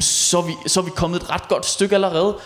[0.00, 2.36] så er vi, så er vi kommet et ret godt stykke allerede.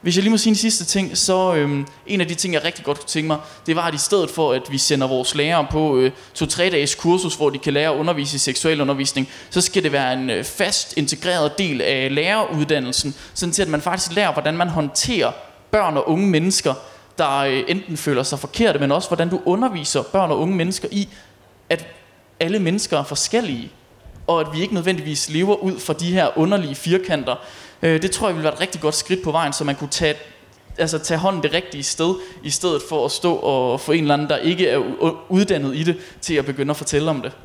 [0.00, 2.64] Hvis jeg lige må sige en sidste ting, så øhm, en af de ting, jeg
[2.64, 5.34] rigtig godt kunne tænke mig, det var, at i stedet for, at vi sender vores
[5.34, 9.60] lærere på øh, to-tre dages kursus, hvor de kan lære at undervise i seksualundervisning, så
[9.60, 14.12] skal det være en øh, fast integreret del af læreruddannelsen, sådan til at man faktisk
[14.12, 15.32] lærer, hvordan man håndterer
[15.70, 16.74] børn og unge mennesker,
[17.18, 20.88] der øh, enten føler sig forkerte, men også hvordan du underviser børn og unge mennesker
[20.90, 21.08] i,
[21.68, 21.86] at
[22.40, 23.70] alle mennesker er forskellige,
[24.26, 27.36] og at vi ikke nødvendigvis lever ud fra de her underlige firkanter.
[27.86, 29.90] Øh, det tror jeg ville være et rigtig godt skridt på vejen, så man kunne
[29.90, 30.14] tage,
[30.78, 34.14] altså tage hånden det rigtige sted, i stedet for at stå og få en eller
[34.14, 34.78] anden, der ikke er
[35.28, 37.36] uddannet i det, til at begynde at fortælle om det.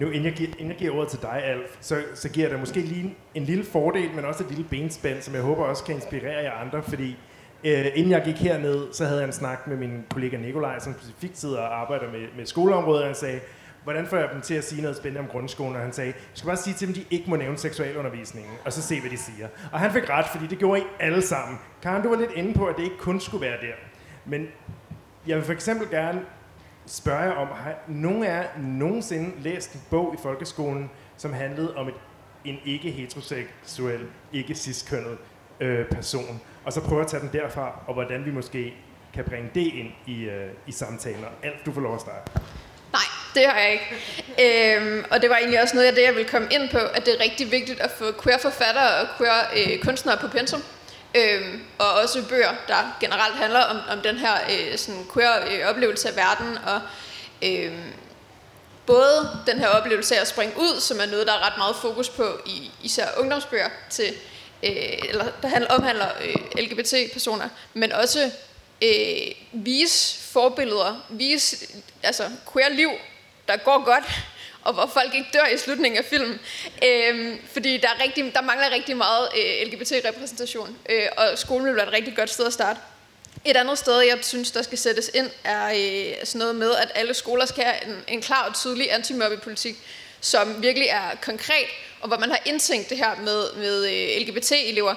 [0.00, 2.60] Nu, inden jeg, giver, inden jeg giver ordet til dig, Alf, så, så giver det
[2.60, 5.84] måske lige en, en lille fordel, men også et lille benspænd, som jeg håber også
[5.84, 7.16] kan inspirere jer andre, fordi
[7.64, 10.94] øh, inden jeg gik herned, så havde jeg en snak med min kollega Nikolaj, som
[10.98, 13.40] specifikt sidder og arbejder med, med skoleområdet, og han sagde,
[13.88, 15.76] hvordan får jeg dem til at sige noget spændende om grundskolen?
[15.76, 18.52] Og han sagde, jeg skal bare sige til dem, at de ikke må nævne seksualundervisningen,
[18.64, 19.48] og så se, hvad de siger.
[19.72, 21.58] Og han fik ret, fordi det gjorde I alle sammen.
[21.82, 23.74] Karen, du var lidt inde på, at det ikke kun skulle være der.
[24.24, 24.46] Men
[25.26, 26.20] jeg vil for eksempel gerne
[26.86, 31.76] spørge jer om, har nogen af jer nogensinde læst en bog i folkeskolen, som handlede
[31.76, 31.94] om et,
[32.44, 35.18] en ikke-heteroseksuel, ikke-ciskønnet
[35.60, 36.40] øh, person?
[36.64, 38.74] Og så prøve at tage den derfra, og hvordan vi måske
[39.14, 41.28] kan bringe det ind i, øh, i samtaler.
[41.42, 42.30] Alt, du får lov at starte.
[42.92, 43.02] Nej,
[43.34, 44.76] det har jeg ikke.
[44.76, 47.06] Øhm, og det var egentlig også noget af det, jeg ville komme ind på, at
[47.06, 50.62] det er rigtig vigtigt at få queer forfattere og queer øh, kunstnere på pensum.
[51.14, 55.68] Øhm, og også bøger, der generelt handler om, om den her øh, sådan queer øh,
[55.70, 56.58] oplevelse af verden.
[56.66, 56.80] Og
[57.42, 57.72] øh,
[58.86, 61.76] både den her oplevelse af at springe ud, som er noget, der er ret meget
[61.76, 64.14] fokus på i især ungdomsbøger, til,
[64.62, 68.30] øh, eller der handler, omhandler øh, LGBT-personer, men også
[68.84, 71.66] øh, vise forbilleder, vise
[72.02, 72.90] altså queer liv,
[73.48, 74.04] der går godt,
[74.66, 76.40] og hvor folk ikke dør i slutningen af filmen.
[76.84, 81.76] Øh, fordi der, er rigtig, der mangler rigtig meget øh, LGBT-repræsentation, øh, og skolen vil
[81.76, 82.80] være et rigtig godt sted at starte.
[83.44, 86.92] Et andet sted, jeg synes, der skal sættes ind, er øh, sådan noget med, at
[86.94, 89.76] alle skoler skal have en, en klar og tydelig antimobbepolitik,
[90.20, 91.68] som virkelig er konkret,
[92.00, 94.94] og hvor man har indtænkt det her med, med øh, LGBT-elever,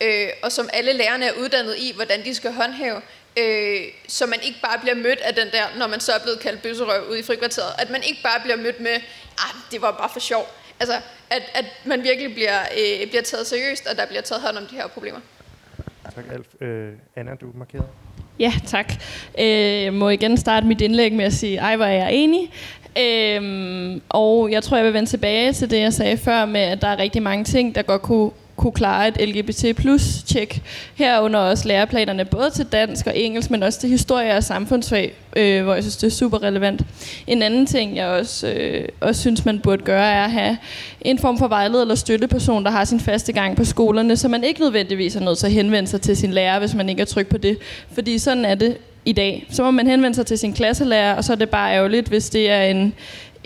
[0.00, 3.02] øh, og som alle lærerne er uddannet i, hvordan de skal håndhæve
[3.38, 6.40] øh, så man ikke bare bliver mødt af den der, når man så er blevet
[6.40, 8.96] kaldt bøsserøv ude i frikvarteret, at man ikke bare bliver mødt med,
[9.38, 10.46] ah, det var bare for sjov.
[10.80, 10.94] Altså,
[11.30, 14.66] at, at man virkelig bliver, øh, bliver taget seriøst, og der bliver taget hånd om
[14.66, 15.20] de her problemer.
[16.14, 16.46] Tak, Alf.
[16.60, 17.86] Øh, Anna, du er markeret.
[18.38, 18.92] Ja, tak.
[19.38, 22.52] Øh, jeg må igen starte mit indlæg med at sige, ej, hvor er jeg enig.
[22.98, 26.82] Øhm, og jeg tror, jeg vil vende tilbage til det, jeg sagde før med, at
[26.82, 30.62] der er rigtig mange ting, der godt kunne kunne klare et LGBT plus tjek.
[30.94, 35.64] Herunder også læreplanerne både til dansk og engelsk, men også til historie og samfundsfag, øh,
[35.64, 36.82] hvor jeg synes, det er super relevant.
[37.26, 40.58] En anden ting, jeg også, øh, også synes, man burde gøre, er at have
[41.00, 44.44] en form for vejleder eller støtteperson, der har sin faste gang på skolerne, så man
[44.44, 47.06] ikke nødvendigvis er nødt til at henvende sig til sin lærer, hvis man ikke er
[47.06, 47.58] tryg på det.
[47.92, 49.46] Fordi sådan er det i dag.
[49.50, 52.30] Så må man henvende sig til sin klasselærer, og så er det bare ærgerligt, hvis
[52.30, 52.94] det er en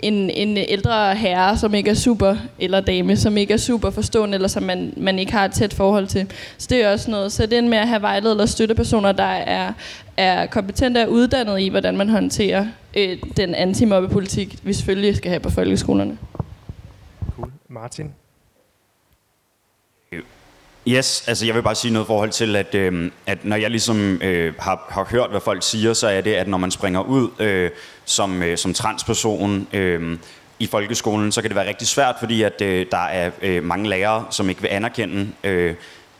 [0.03, 4.35] en, en ældre herre, som ikke er super, eller dame, som ikke er super forstående,
[4.35, 6.31] eller som man, man ikke har et tæt forhold til.
[6.57, 7.31] Så det er også noget.
[7.31, 9.73] Så det er med at have vejleder eller støttepersoner, der er,
[10.17, 15.39] er kompetente og uddannet i, hvordan man håndterer øh, den antimobbepolitik, vi selvfølgelig skal have
[15.39, 16.17] på folkeskolerne.
[17.35, 17.51] Cool.
[17.69, 18.13] Martin?
[20.87, 23.69] Yes, altså jeg vil bare sige noget i forhold til, at, øh, at når jeg
[23.69, 27.01] ligesom øh, har, har hørt, hvad folk siger, så er det, at når man springer
[27.01, 27.71] ud øh,
[28.05, 30.17] som, øh, som transperson øh,
[30.59, 33.89] i folkeskolen, så kan det være rigtig svært, fordi at øh, der er øh, mange
[33.89, 35.75] lærere, som ikke vil anerkende øh,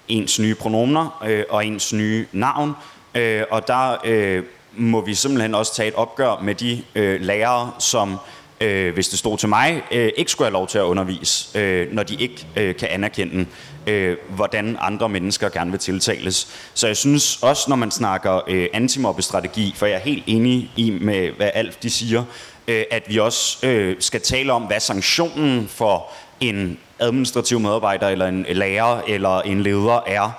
[0.07, 2.73] ens nye pronomner øh, og ens nye navn.
[3.15, 4.43] Øh, og der øh,
[4.75, 8.17] må vi simpelthen også tage et opgør med de øh, lærere, som
[8.61, 11.91] øh, hvis det stod til mig, øh, ikke skulle have lov til at undervise, øh,
[11.91, 13.45] når de ikke øh, kan anerkende,
[13.87, 16.69] øh, hvordan andre mennesker gerne vil tiltales.
[16.73, 20.89] Så jeg synes også, når man snakker øh, antimobbestrategi, for jeg er helt enig i
[21.01, 22.23] med, hvad Alf de siger,
[22.67, 28.27] øh, at vi også øh, skal tale om, hvad sanktionen for en administrativ medarbejder, eller
[28.27, 30.31] en lærer, eller en leder er,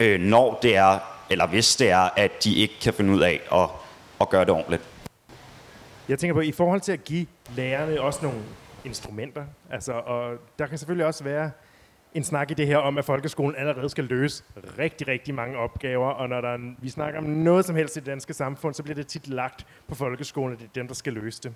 [0.00, 0.98] øh, når det er,
[1.30, 3.68] eller hvis det er, at de ikke kan finde ud af at,
[4.20, 4.82] at gøre det ordentligt.
[6.08, 7.26] Jeg tænker på, i forhold til at give
[7.56, 8.38] lærerne også nogle
[8.84, 11.50] instrumenter, altså, og der kan selvfølgelig også være
[12.14, 14.44] en snak i det her om, at folkeskolen allerede skal løse
[14.78, 18.00] rigtig, rigtig mange opgaver, og når der er, vi snakker om noget som helst i
[18.00, 20.94] det danske samfund, så bliver det tit lagt på folkeskolen, at det er dem, der
[20.94, 21.54] skal løse det.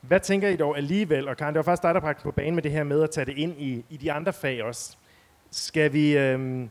[0.00, 2.54] Hvad tænker I dog alligevel, og Karen, det var faktisk dig, der bragte på banen
[2.54, 4.96] med det her med at tage det ind i, i de andre fag også.
[5.50, 6.70] Skal vi, øhm,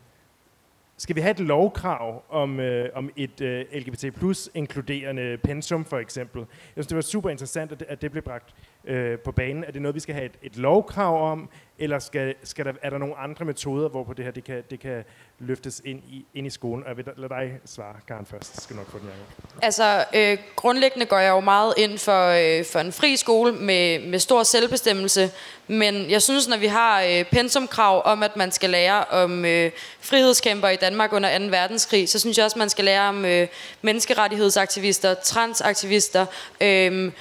[0.96, 5.98] skal vi have et lovkrav om, øh, om et øh, LGBT plus inkluderende pensum for
[5.98, 6.40] eksempel?
[6.40, 8.54] Jeg synes, det var super interessant, at det, at det blev bragt
[8.84, 9.64] øh, på banen?
[9.64, 11.50] Er det noget, vi skal have et, et lovkrav om,
[11.80, 14.80] eller skal, skal der, er der nogle andre metoder, hvorpå det her det kan, det
[14.80, 15.04] kan
[15.38, 16.84] løftes ind i, ind i skolen?
[16.84, 18.54] Og jeg vil lade dig svare, Karen, først.
[18.56, 19.14] Jeg skal nok få den her.
[19.62, 24.08] Altså, øh, grundlæggende går jeg jo meget ind for, øh, for en fri skole med,
[24.08, 25.30] med stor selvbestemmelse,
[25.66, 29.70] men jeg synes, når vi har øh, pensumkrav om, at man skal lære om øh,
[30.00, 31.44] frihedskæmper i Danmark under 2.
[31.44, 33.48] verdenskrig, så synes jeg også, man skal lære om øh,
[33.82, 36.26] menneskerettighedsaktivister, transaktivister,
[36.60, 37.12] øh,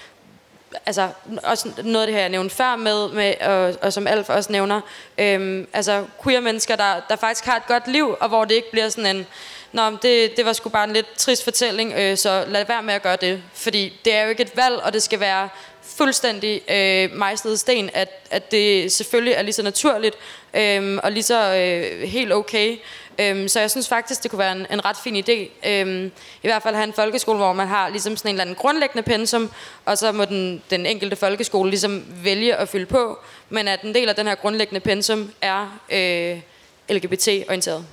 [0.86, 1.10] altså
[1.44, 4.52] også noget af det her, jeg nævnte før med, med og, og som Alf også
[4.52, 4.82] nævner,
[5.18, 8.72] øhm, altså queer mennesker, der, der faktisk har et godt liv, og hvor det ikke
[8.72, 9.28] bliver sådan en,
[9.72, 12.94] Nå, det, det var sgu bare en lidt trist fortælling, øh, så lad være med
[12.94, 13.44] at gøre det.
[13.54, 15.50] Fordi det er jo ikke et valg, og det skal være
[15.84, 20.16] fuldstændig øh, mejslet sten, at, at det selvfølgelig er lige så naturligt
[20.54, 22.78] øh, og lige så øh, helt okay.
[23.20, 25.68] Øhm, så jeg synes faktisk, det kunne være en, en ret fin idé.
[25.70, 26.12] Øhm,
[26.44, 29.04] I hvert fald have en folkeskole, hvor man har ligesom sådan en eller anden grundlæggende
[29.04, 29.52] pensum,
[29.86, 33.96] og så må den, den enkelte folkeskole ligesom vælge at fylde på, men at en
[33.96, 36.42] del af den her grundlæggende pensum er øh,
[36.90, 37.86] LGBT-orienteret.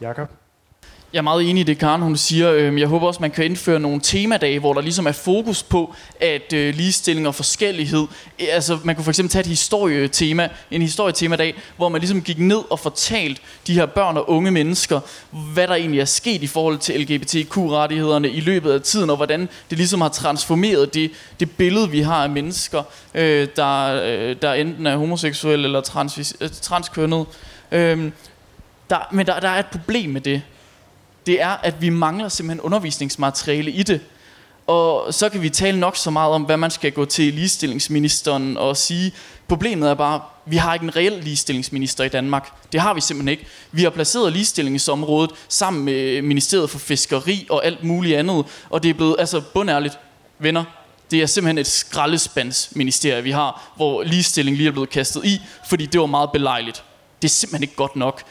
[0.00, 0.41] Jakob?
[1.12, 2.52] Jeg er meget enig i det, Karen hun siger.
[2.52, 5.94] Øhm, jeg håber også, man kan indføre nogle temadage, hvor der ligesom er fokus på,
[6.20, 8.06] at øh, ligestilling og forskellighed...
[8.40, 12.38] Øh, altså, man kunne for eksempel tage et historietema, en historietemadag, hvor man ligesom gik
[12.38, 15.00] ned og fortalt de her børn og unge mennesker,
[15.30, 19.48] hvad der egentlig er sket i forhold til LGBTQ-rettighederne i løbet af tiden, og hvordan
[19.70, 21.10] det ligesom har transformeret det,
[21.40, 22.82] det billede, vi har af mennesker,
[23.14, 27.26] øh, der, øh, der enten er homoseksuelle eller trans, øh, transkønnet.
[27.72, 28.10] Øh,
[28.90, 30.42] der, men der, der er et problem med det
[31.26, 34.00] det er, at vi mangler simpelthen undervisningsmateriale i det.
[34.66, 38.56] Og så kan vi tale nok så meget om, hvad man skal gå til ligestillingsministeren
[38.56, 39.12] og sige.
[39.48, 42.52] Problemet er bare, at vi har ikke en reel ligestillingsminister i Danmark.
[42.72, 43.46] Det har vi simpelthen ikke.
[43.72, 48.44] Vi har placeret ligestillingsområdet sammen med Ministeriet for Fiskeri og alt muligt andet.
[48.70, 49.98] Og det er blevet, altså bundærligt,
[50.38, 50.64] venner,
[51.10, 55.86] det er simpelthen et skraldespandsministerie, vi har, hvor ligestilling lige er blevet kastet i, fordi
[55.86, 56.84] det var meget belejligt.
[57.22, 58.22] Det er simpelthen ikke godt nok.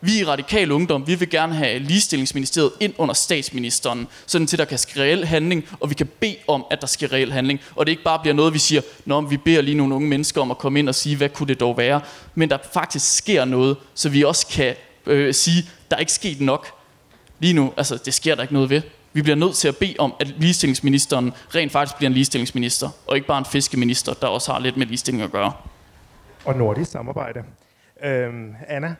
[0.00, 4.64] Vi i Radikal Ungdom, vi vil gerne have ligestillingsministeriet ind under statsministeren, sådan til der
[4.64, 7.60] kan ske reel handling, og vi kan bede om, at der sker reel handling.
[7.76, 10.40] Og det ikke bare bliver noget, vi siger, Nå, vi beder lige nogle unge mennesker
[10.40, 12.00] om at komme ind og sige, hvad kunne det dog være?
[12.34, 14.74] Men der faktisk sker noget, så vi også kan
[15.06, 16.66] øh, sige, der er ikke sket nok.
[17.38, 18.82] Lige nu, altså det sker der ikke noget ved.
[19.12, 23.16] Vi bliver nødt til at bede om, at ligestillingsministeren rent faktisk bliver en ligestillingsminister, og
[23.16, 25.52] ikke bare en fiskeminister, der også har lidt med ligestilling at gøre.
[26.44, 27.42] Og nordisk samarbejde.
[28.04, 28.94] Øhm, Anna?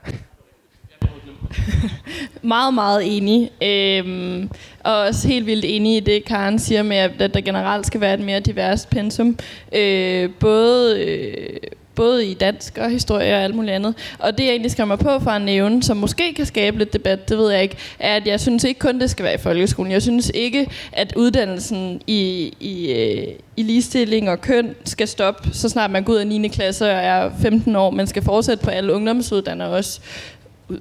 [2.43, 3.51] meget, meget enig.
[3.63, 4.51] Øhm,
[4.85, 8.15] og også helt vildt enig i det, Karen siger med, at der generelt skal være
[8.15, 9.39] et mere divers pensum.
[9.73, 11.01] Øh, både...
[11.05, 11.57] Øh,
[11.99, 13.95] både i dansk og historie og alt muligt andet.
[14.19, 16.93] Og det, jeg egentlig skrev mig på for at nævne, som måske kan skabe lidt
[16.93, 19.39] debat, det ved jeg ikke, er, at jeg synes ikke kun, det skal være i
[19.39, 19.93] folkeskolen.
[19.93, 23.27] Jeg synes ikke, at uddannelsen i, i, øh,
[23.57, 26.49] i ligestilling og køn skal stoppe, så snart man går ud af 9.
[26.49, 30.01] klasse og er 15 år, men skal fortsætte på alle ungdomsuddannelser også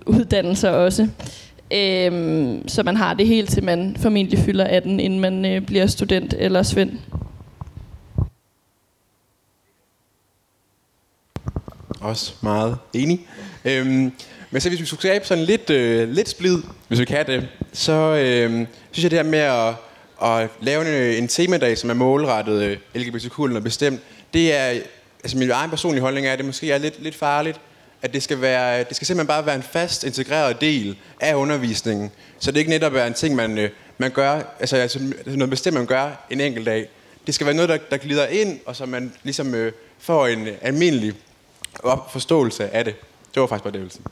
[0.05, 1.07] uddannelser også.
[1.73, 5.87] Øhm, så man har det helt til man formentlig fylder 18, inden man øh, bliver
[5.87, 6.91] student eller svend.
[12.01, 13.27] Også meget enig.
[13.65, 14.11] Øhm,
[14.51, 16.57] men så hvis vi skulle skabe sådan lidt, øh, lidt splid,
[16.87, 19.73] hvis vi kan det, så øh, synes jeg det her med at,
[20.23, 23.99] at lave en, øh, en temadag, som er målrettet øh, LGBTQ og bestemt,
[24.33, 24.79] det er,
[25.23, 27.59] altså min egen personlige holdning er, at det måske er lidt, lidt farligt,
[28.01, 32.11] at det skal, være, det skal simpelthen bare være en fast, integreret del af undervisningen.
[32.39, 35.73] Så det ikke netop er en ting, man, øh, man gør, altså, altså noget bestemt,
[35.73, 36.89] man gør en enkelt dag.
[37.27, 40.47] Det skal være noget, der, der glider ind, og så man ligesom øh, får en
[40.61, 41.13] almindelig
[42.09, 42.95] forståelse af det.
[43.33, 44.05] Det var faktisk bare det, jeg ville sige.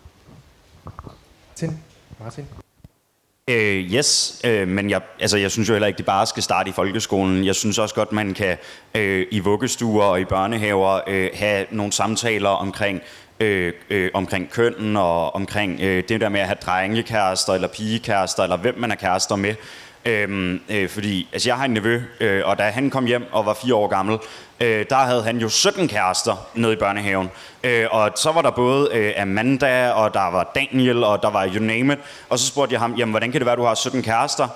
[1.49, 1.79] Martin?
[2.19, 2.45] Martin?
[3.49, 6.69] Øh, yes, øh, men jeg, altså, jeg synes jo heller ikke, det bare skal starte
[6.69, 7.45] i folkeskolen.
[7.45, 8.57] Jeg synes også godt, man kan
[8.95, 13.01] øh, i vuggestuer og i børnehaver øh, have nogle samtaler omkring
[13.39, 18.43] øh, øh, omkring kønnen og omkring øh, det der med at have drengekærester eller pigekærester,
[18.43, 19.55] eller hvem man er kærester med.
[20.05, 23.45] Øhm, øh, fordi altså jeg har en nevø, øh, og da han kom hjem og
[23.45, 24.17] var fire år gammel,
[24.59, 27.29] øh, der havde han jo 17 kærester nede i børnehaven.
[27.63, 31.47] Øh, og så var der både øh, Amanda, og der var Daniel, og der var
[31.47, 31.99] you name it.
[32.29, 34.47] Og så spurgte jeg ham, jamen hvordan kan det være, du har 17 kærester?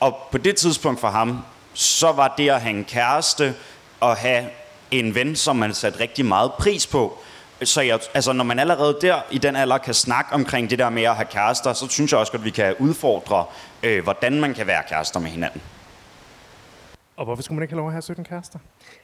[0.00, 1.38] Og på det tidspunkt for ham,
[1.74, 3.54] så var det at have en kæreste
[4.00, 4.44] og have
[4.90, 7.18] en ven, som man satte rigtig meget pris på.
[7.64, 10.90] Så jeg, altså, når man allerede der i den alder kan snakke omkring det der
[10.90, 13.44] med at have kærester, så synes jeg også at vi kan udfordre,
[13.82, 15.62] øh, hvordan man kan være kærester med hinanden.
[17.16, 18.58] Og hvorfor skulle man ikke have lov at have 17 kærester?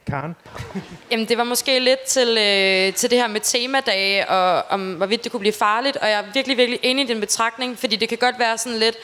[0.07, 0.35] Karen?
[1.11, 5.23] Jamen, det var måske lidt til, øh, til det her med temadage, og om hvorvidt
[5.23, 5.97] det kunne blive farligt.
[5.97, 8.79] Og jeg er virkelig, virkelig enig i din betragtning, fordi det kan godt være sådan
[8.79, 8.95] lidt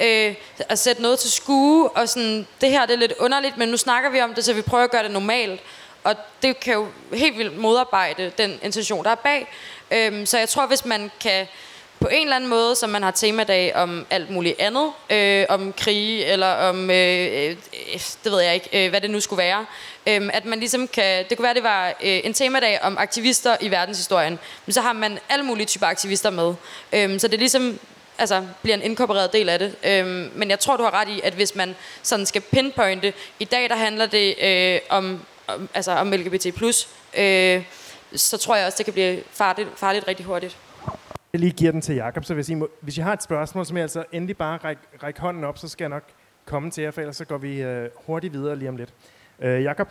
[0.00, 0.34] øh,
[0.68, 3.76] at sætte noget til skue, og sådan, det her det er lidt underligt, men nu
[3.76, 5.60] snakker vi om det, så vi prøver at gøre det normalt
[6.08, 9.48] og det kan jo helt vildt modarbejde den intention, der er bag.
[9.90, 11.46] Øhm, så jeg tror, hvis man kan
[12.00, 15.72] på en eller anden måde, som man har temadag om alt muligt andet, øh, om
[15.72, 17.56] krige, eller om, øh, øh,
[18.24, 19.66] det ved jeg ikke, øh, hvad det nu skulle være,
[20.06, 23.56] øh, at man ligesom kan, det kunne være, det var øh, en temadag om aktivister
[23.60, 26.54] i verdenshistorien, men så har man alle mulige typer aktivister med.
[26.92, 27.78] Øh, så det ligesom
[28.18, 29.74] altså, bliver en inkorporeret del af det.
[29.84, 33.44] Øhm, men jeg tror, du har ret i, at hvis man sådan skal pinpointe, i
[33.44, 36.46] dag der handler det øh, om, om, altså om LGBT+,
[37.18, 37.64] øh,
[38.14, 40.56] så tror jeg også, det kan blive farligt, farligt rigtig hurtigt.
[41.32, 43.66] Jeg lige giver den til Jakob, så hvis I, må, hvis I har et spørgsmål,
[43.66, 46.02] så må jeg altså endelig bare række, række hånden op, så skal jeg nok
[46.46, 48.90] komme til jer, for ellers så går vi øh, hurtigt videre lige om lidt.
[49.42, 49.88] Øh, Jakob?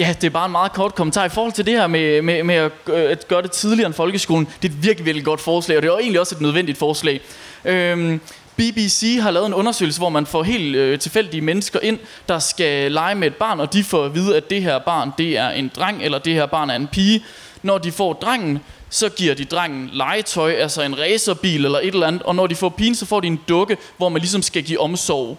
[0.00, 2.42] Ja, det er bare en meget kort kommentar i forhold til det her med, med,
[2.42, 4.48] med at, øh, at gøre det tidligere end folkeskolen.
[4.62, 7.20] Det er et virkelig, virkelig godt forslag, og det er egentlig også et nødvendigt forslag.
[7.64, 8.20] Øhm,
[8.56, 11.98] BBC har lavet en undersøgelse, hvor man får helt øh, tilfældige mennesker ind,
[12.28, 15.10] der skal lege med et barn, og de får at vide, at det her barn
[15.18, 17.24] det er en dreng, eller det her barn er en pige.
[17.62, 18.58] Når de får drengen,
[18.90, 22.54] så giver de drengen legetøj, altså en racerbil eller et eller andet, og når de
[22.54, 25.38] får pigen, så får de en dukke, hvor man ligesom skal give omsorg.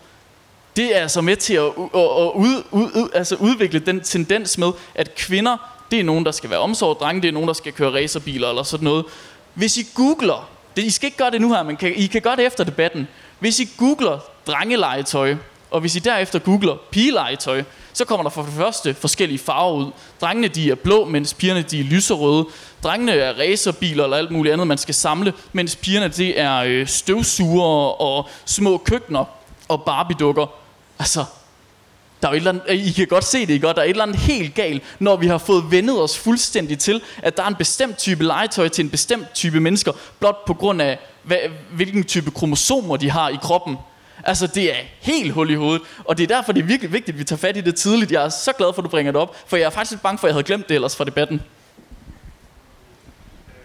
[0.76, 4.57] Det er altså med til at, at, at ud, ud, ud, altså udvikle den tendens
[4.57, 5.57] med, at kvinder,
[5.91, 8.49] det er nogen, der skal være omsorg, drenge, det er nogen, der skal køre racerbiler
[8.49, 9.05] eller sådan noget.
[9.53, 12.22] Hvis I googler, det, I skal ikke gøre det nu her, men kan, I kan
[12.22, 13.08] gøre det efter debatten.
[13.40, 15.36] Hvis I googler drengelegetøj,
[15.72, 17.64] og hvis I derefter googler pigelegetøj,
[17.94, 19.92] så kommer der for det første forskellige farver ud.
[20.22, 22.46] Drengene de er blå, mens pigerne de er lyserøde.
[22.84, 26.88] Drengene er racerbiler eller alt muligt andet, man skal samle, mens pigerne det er øh,
[26.88, 29.26] støvsugere og små køkkener
[29.68, 30.46] og Barbie-dukker.
[31.00, 31.26] Altså,
[32.22, 33.68] der er jo et eller andet, I kan godt se det, ikke?
[33.68, 37.02] Der er et eller andet helt galt, når vi har fået vendet os fuldstændig til,
[37.24, 40.82] at der er en bestemt type legetøj til en bestemt type mennesker, blot på grund
[40.82, 41.38] af, hvad,
[41.72, 43.78] hvilken type kromosomer de har i kroppen.
[44.24, 47.16] Altså, det er helt hul i hovedet, og det er derfor, det er virkelig vigtigt,
[47.16, 48.12] at vi tager fat i det tidligt.
[48.12, 50.02] Jeg er så glad for, at du bringer det op, for jeg er faktisk lidt
[50.02, 51.42] bange for, at jeg havde glemt det ellers fra debatten.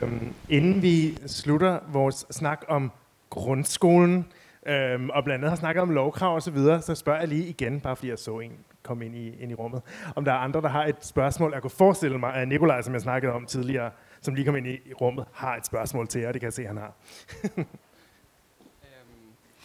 [0.02, 2.92] Øhm, inden vi slutter vores snak om
[3.30, 4.26] grundskolen,
[4.66, 7.48] øhm, og blandt andet har snakket om lovkrav og så videre, så spørger jeg lige
[7.48, 8.52] igen, bare fordi jeg så en
[8.82, 9.82] komme ind i, ind i rummet,
[10.16, 11.52] om der er andre, der har et spørgsmål.
[11.52, 13.90] Jeg kunne forestille mig, at Nikolaj, som jeg snakkede om tidligere,
[14.20, 16.32] som lige kom ind i rummet, har et spørgsmål til jer.
[16.32, 16.92] Det kan jeg se, han har.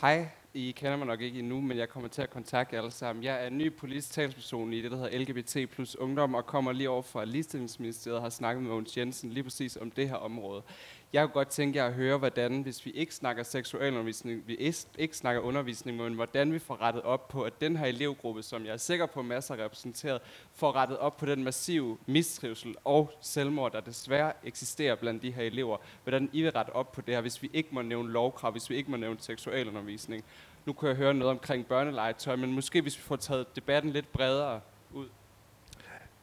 [0.01, 2.91] Hej, I kender mig nok ikke endnu, men jeg kommer til at kontakte jer alle
[2.91, 3.23] sammen.
[3.23, 6.89] Jeg er ny politisk talsperson i det, der hedder LGBT plus ungdom, og kommer lige
[6.89, 10.61] over fra Ligestillingsministeriet og har snakket med Mogens Jensen lige præcis om det her område.
[11.13, 15.17] Jeg kunne godt tænke jer at høre, hvordan, hvis vi ikke snakker seksualundervisning, vi ikke
[15.17, 18.73] snakker undervisning, men hvordan vi får rettet op på, at den her elevgruppe, som jeg
[18.73, 20.21] er sikker på masser repræsenteret,
[20.55, 25.43] får rettet op på den massive mistrivsel og selvmord, der desværre eksisterer blandt de her
[25.43, 25.77] elever.
[26.03, 28.69] Hvordan I vil rette op på det her, hvis vi ikke må nævne lovkrav, hvis
[28.69, 30.23] vi ikke må nævne seksualundervisning.
[30.65, 34.11] Nu kunne jeg høre noget omkring børnelegetøj, men måske hvis vi får taget debatten lidt
[34.11, 34.59] bredere
[34.93, 35.07] ud.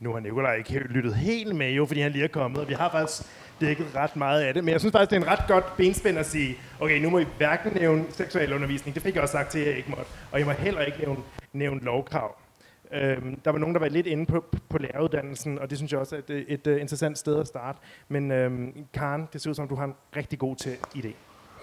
[0.00, 2.74] Nu har Nikolaj ikke lyttet helt med, jo, fordi han lige er kommet, og vi
[2.74, 3.22] har faktisk
[3.60, 4.64] dækket ret meget af det.
[4.64, 7.18] Men jeg synes faktisk, det er en ret godt benspænd at sige, okay, nu må
[7.18, 10.10] I hverken nævne seksuel undervisning, det fik jeg også sagt til, at jeg ikke måtte,
[10.32, 12.36] og I må heller ikke nævne, nævne lovkrav.
[12.92, 16.00] Øhm, der var nogen, der var lidt inde på, på læreruddannelsen, og det synes jeg
[16.00, 17.78] også er et, et, et øh, interessant sted at starte.
[18.08, 21.12] Men øhm, Karen, det ser ud som, du har en rigtig god til idé.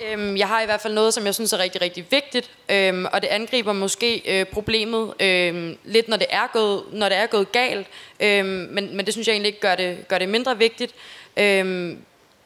[0.02, 3.06] Øhm, jeg har i hvert fald noget, som jeg synes er rigtig, rigtig vigtigt, øhm,
[3.14, 7.28] og det angriber måske øh, problemet øhm, lidt, når det er gået, når det er
[7.28, 7.88] gået galt,
[8.20, 10.96] øhm, men, men det synes jeg egentlig ikke gør det, gør det mindre vigtigt.
[11.38, 11.98] Øhm,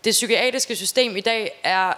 [0.04, 1.94] det psykiatriske system i dag er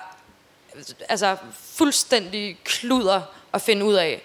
[1.09, 3.21] altså fuldstændig kluder
[3.53, 4.21] at finde ud af.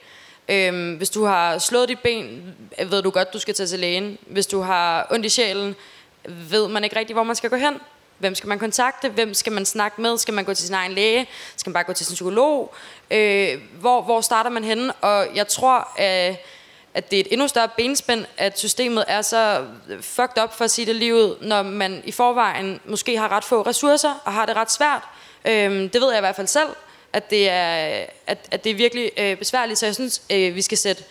[0.49, 2.55] Øhm, hvis du har slået dit ben,
[2.87, 4.19] ved du godt, du skal tage til lægen.
[4.27, 5.77] Hvis du har ondt i sjælen,
[6.25, 7.75] ved man ikke rigtig, hvor man skal gå hen.
[8.19, 9.09] Hvem skal man kontakte?
[9.09, 10.19] Hvem skal man snakke med?
[10.19, 11.29] Skal man gå til sin egen læge?
[11.57, 12.75] Skal man bare gå til sin psykolog?
[13.11, 14.93] Øh, hvor, hvor starter man henne?
[14.93, 16.37] Og jeg tror, at,
[16.95, 20.65] at det er et endnu større benspænd, at systemet er så øh, fucked up for
[20.65, 24.47] at sige det livet, når man i forvejen måske har ret få ressourcer og har
[24.47, 25.03] det ret svært.
[25.45, 26.69] Øh, det ved jeg i hvert fald selv,
[27.13, 29.79] at det er, at, at det er virkelig øh, besværligt.
[29.79, 31.05] Så jeg synes, øh, vi skal sætte,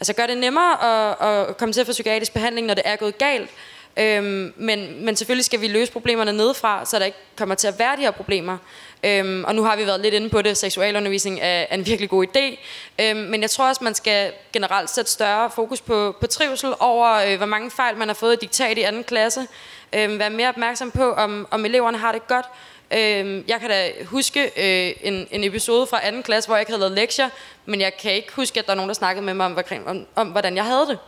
[0.00, 2.96] altså gøre det nemmere at, at komme til at få psykiatrisk behandling, når det er
[2.96, 3.50] gået galt.
[3.96, 7.78] Øhm, men, men selvfølgelig skal vi løse problemerne nedefra, så der ikke kommer til at
[7.78, 8.58] være de her problemer.
[9.04, 10.56] Øhm, og nu har vi været lidt inde på det.
[10.56, 12.58] Seksualundervisning er, er en virkelig god idé.
[13.00, 17.14] Øhm, men jeg tror også, man skal generelt sætte større fokus på, på trivsel over,
[17.14, 19.46] øh, hvor mange fejl man har fået i diktat i anden klasse.
[19.92, 22.46] Øhm, være mere opmærksom på, om, om eleverne har det godt.
[22.92, 26.72] Øhm, jeg kan da huske øh, en, en episode fra anden klasse, hvor jeg ikke
[26.72, 27.28] havde lavet lektier,
[27.66, 30.06] men jeg kan ikke huske, at der er nogen, der snakkede med mig om, om,
[30.14, 30.98] om hvordan jeg havde det.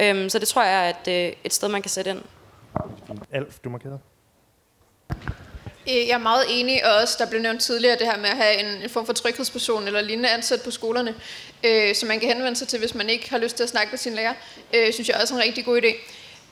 [0.00, 2.22] Øhm, så det tror jeg er et, øh, et sted, man kan sætte ind.
[3.32, 3.98] Alf, du markerede.
[5.88, 8.36] Øh, jeg er meget enig, og også der blev nævnt tidligere det her med at
[8.36, 11.14] have en, en form for tryghedsperson eller lignende ansat på skolerne,
[11.64, 13.90] øh, som man kan henvende sig til, hvis man ikke har lyst til at snakke
[13.90, 14.34] med sin lærer,
[14.74, 15.94] øh, synes jeg også er en rigtig god idé.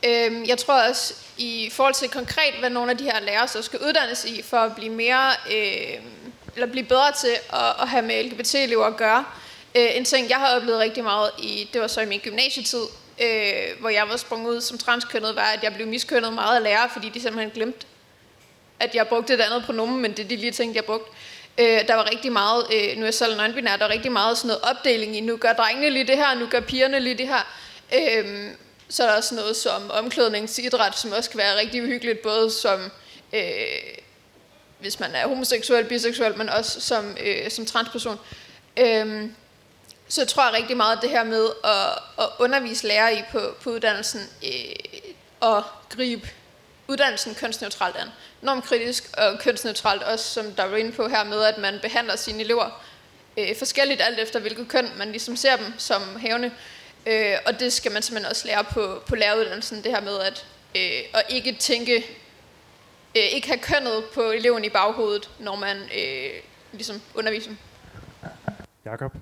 [0.09, 3.63] Øh, jeg tror også, i forhold til konkret, hvad nogle af de her lærere så
[3.63, 6.03] skal uddannes i, for at blive mere, øh,
[6.55, 9.25] eller blive bedre til at, at have med LGBT-elever at gøre,
[9.75, 12.85] øh, en ting, jeg har oplevet rigtig meget i, det var så i min gymnasietid,
[13.23, 16.63] øh, hvor jeg var sprunget ud som transkønnet, var, at jeg blev miskønnet meget af
[16.63, 17.87] lærere, fordi de simpelthen glemte,
[18.81, 21.11] at jeg brugte et andet pronomen, men det er de lige tænkte, jeg brugte.
[21.59, 24.39] Øh, der var rigtig meget, øh, nu er jeg selv non der var rigtig meget
[24.39, 27.29] sådan noget opdeling i, nu gør drengene lige det her, nu gør pigerne lige det
[27.29, 27.55] her.
[27.95, 28.51] Øh,
[28.89, 32.91] så er der også noget som omklædningsidræt, som også kan være rigtig uhyggeligt, både som,
[33.33, 33.43] øh,
[34.81, 38.19] hvis man er homoseksuel, biseksuel, men også som, øh, som transperson.
[38.77, 39.29] Øh,
[40.09, 43.41] så jeg tror rigtig meget, at det her med at, at undervise lærere i på,
[43.63, 46.29] på uddannelsen øh, og gribe
[46.89, 48.09] uddannelsen kønsneutralt an.
[48.43, 52.17] Enormt kritisk og kønsneutralt også, som der var inde på her med, at man behandler
[52.17, 52.85] sine elever
[53.37, 56.53] øh, forskelligt alt efter hvilket køn man ligesom ser dem som hævne.
[57.07, 60.47] Øh, og det skal man simpelthen også lære på, på læreruddannelsen, det her med at,
[60.77, 61.97] øh, at ikke tænke,
[63.17, 66.31] øh, ikke have kønnet på eleven i baghovedet, når man øh,
[66.73, 67.59] ligesom underviser dem.
[68.85, 69.13] Jakob?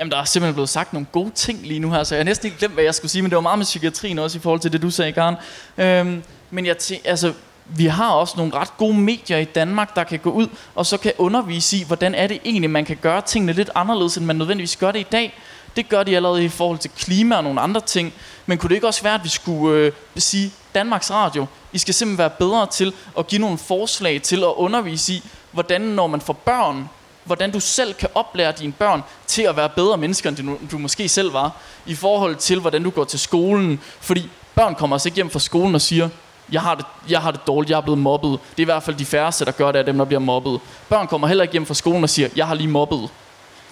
[0.00, 2.24] Jamen, der er simpelthen blevet sagt nogle gode ting lige nu her, så jeg har
[2.24, 4.40] næsten ikke glemt, hvad jeg skulle sige, men det var meget med psykiatrien også i
[4.40, 5.36] forhold til det, du sagde, Karen.
[5.78, 7.32] Øhm, men jeg tæ- altså,
[7.66, 10.96] vi har også nogle ret gode medier i Danmark, der kan gå ud og så
[10.96, 14.36] kan undervise i, hvordan er det egentlig, man kan gøre tingene lidt anderledes, end man
[14.36, 15.38] nødvendigvis gør det i dag.
[15.76, 18.12] Det gør de allerede i forhold til klima og nogle andre ting.
[18.46, 21.94] Men kunne det ikke også være, at vi skulle øh, sige, Danmarks Radio, I skal
[21.94, 25.22] simpelthen være bedre til at give nogle forslag til at undervise i,
[25.52, 26.88] hvordan når man får børn,
[27.24, 30.78] hvordan du selv kan oplære dine børn til at være bedre mennesker, end du, du
[30.78, 31.56] måske selv var,
[31.86, 33.80] i forhold til, hvordan du går til skolen.
[34.00, 36.08] Fordi børn kommer altså ikke hjem fra skolen og siger,
[36.52, 38.30] jeg har, det, jeg har det dårligt, jeg er blevet mobbet.
[38.30, 40.60] Det er i hvert fald de færreste, der gør det af dem, der bliver mobbet.
[40.88, 43.08] Børn kommer heller ikke hjem fra skolen og siger, jeg har lige mobbet.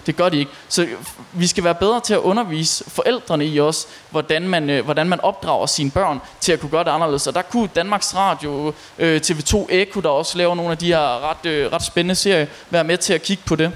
[0.09, 0.51] Det gør de ikke.
[0.69, 0.87] Så
[1.33, 5.21] vi skal være bedre til at undervise forældrene i os, hvordan man, øh, hvordan man
[5.21, 7.27] opdrager sine børn til at kunne gøre det anderledes.
[7.27, 11.29] Og der kunne Danmarks Radio, øh, TV2 Eko, der også laver nogle af de her
[11.29, 13.71] ret, øh, ret spændende serier, være med til at kigge på det.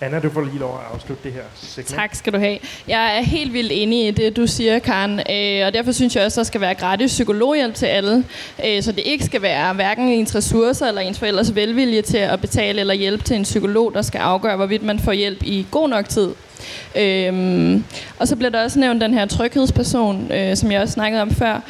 [0.00, 1.88] Anna, du får lige lov at afslutte det her segment.
[1.88, 2.58] Tak skal du have.
[2.88, 5.20] Jeg er helt vildt enig i det, du siger, Karen.
[5.20, 8.24] Øh, og derfor synes jeg også, at der skal være gratis psykologhjælp til alle.
[8.66, 12.40] Øh, så det ikke skal være hverken ens ressourcer eller ens forældres velvilje til at
[12.40, 15.88] betale eller hjælpe til en psykolog, der skal afgøre, hvorvidt man får hjælp i god
[15.88, 16.28] nok tid.
[16.96, 17.84] Øhm,
[18.18, 21.30] og så bliver der også nævnt den her tryghedsperson, øh, som jeg også snakkede om
[21.30, 21.60] før.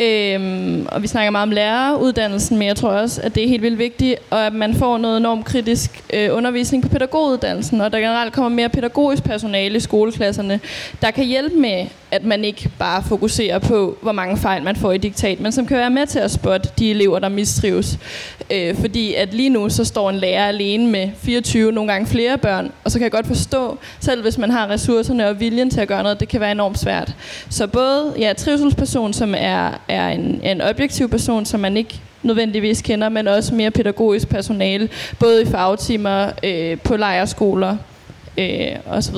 [0.00, 3.62] Øhm, og vi snakker meget om læreruddannelsen, men jeg tror også, at det er helt
[3.62, 7.98] vildt vigtigt, og at man får noget enormt kritisk øh, undervisning på pædagoguddannelsen, og der
[7.98, 10.60] generelt kommer mere pædagogisk personale i skoleklasserne,
[11.02, 14.92] der kan hjælpe med, at man ikke bare fokuserer på, hvor mange fejl man får
[14.92, 17.98] i diktat, men som kan være med til at spotte de elever, der mistrives.
[18.50, 22.38] Øh, fordi at lige nu, så står en lærer alene med 24, nogle gange flere
[22.38, 25.80] børn, og så kan jeg godt forstå, selv hvis man har ressourcerne og viljen til
[25.80, 27.14] at gøre noget, det kan være enormt svært.
[27.50, 32.82] Så både ja, trivselsperson, som er, er en, en objektiv person, som man ikke nødvendigvis
[32.82, 34.88] kender, men også mere pædagogisk personale,
[35.18, 37.76] både i fagtimer, øh, på lejerskoler
[38.38, 39.16] øh, osv.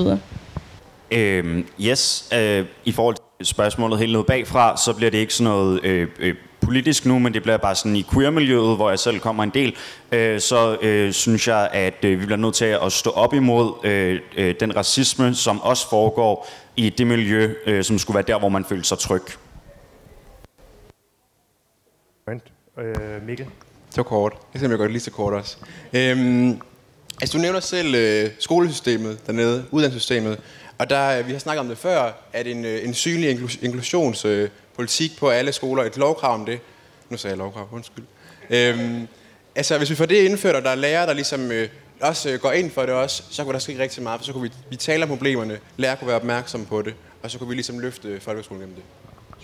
[1.11, 5.51] Øhm, yes, øh, i forhold til spørgsmålet helt ned bagfra, så bliver det ikke sådan
[5.51, 9.19] noget øh, øh, politisk nu, men det bliver bare sådan i queer-miljøet, hvor jeg selv
[9.19, 9.75] kommer en del,
[10.11, 13.73] øh, så øh, synes jeg, at øh, vi bliver nødt til at stå op imod
[13.83, 18.39] øh, øh, den racisme, som også foregår i det miljø, øh, som skulle være der,
[18.39, 19.23] hvor man føler sig tryg.
[22.79, 23.47] Øh, Mikkel?
[23.89, 24.33] Så kort.
[24.53, 25.57] Jeg simpelthen godt lige så kort også.
[25.93, 26.61] Øhm,
[27.21, 30.39] altså, du nævner selv øh, skolesystemet dernede, uddannelsessystemet.
[30.77, 33.29] Og der, øh, vi har snakket om det før, at en, øh, en synlig
[33.61, 36.59] inklusionspolitik øh, på alle skoler, et lovkrav om det.
[37.09, 38.03] Nu sagde jeg lovkrav, undskyld.
[38.49, 39.07] Øhm,
[39.55, 41.69] altså, hvis vi får det indført, og der er lærere, der ligesom øh,
[42.01, 44.33] også øh, går ind for det også, så kunne der ske rigtig meget, for så
[44.33, 46.93] kunne vi, vi tale om problemerne, lærere kunne være opmærksomme på det,
[47.23, 48.83] og så kunne vi ligesom løfte folkeskolen gennem det.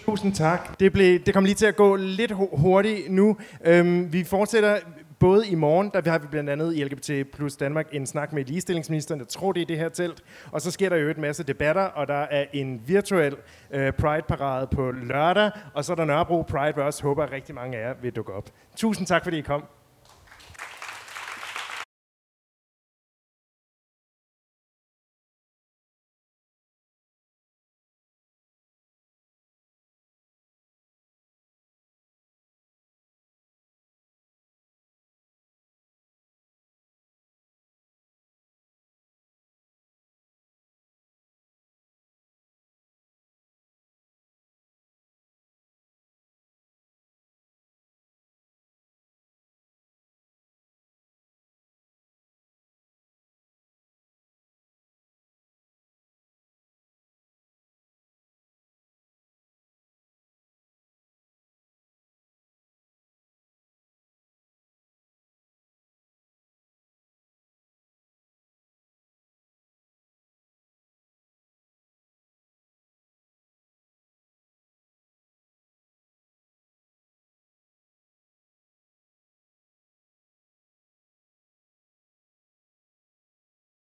[0.06, 0.80] Tusind tak.
[0.80, 3.38] Det, blev, det kom lige til at gå lidt hurtigt nu.
[3.66, 4.78] Øhm, vi fortsætter
[5.20, 8.46] både i morgen, der har vi blandt andet i LGBT plus Danmark en snak med
[8.46, 11.44] ligestillingsministeren, jeg tror det er det her telt, og så sker der jo et masse
[11.44, 13.36] debatter, og der er en virtuel
[13.72, 17.32] øh, Pride-parade på lørdag, og så er der Nørrebro Pride, hvor jeg også håber, at
[17.32, 18.50] rigtig mange af jer vil dukke op.
[18.76, 19.64] Tusind tak, fordi I kom.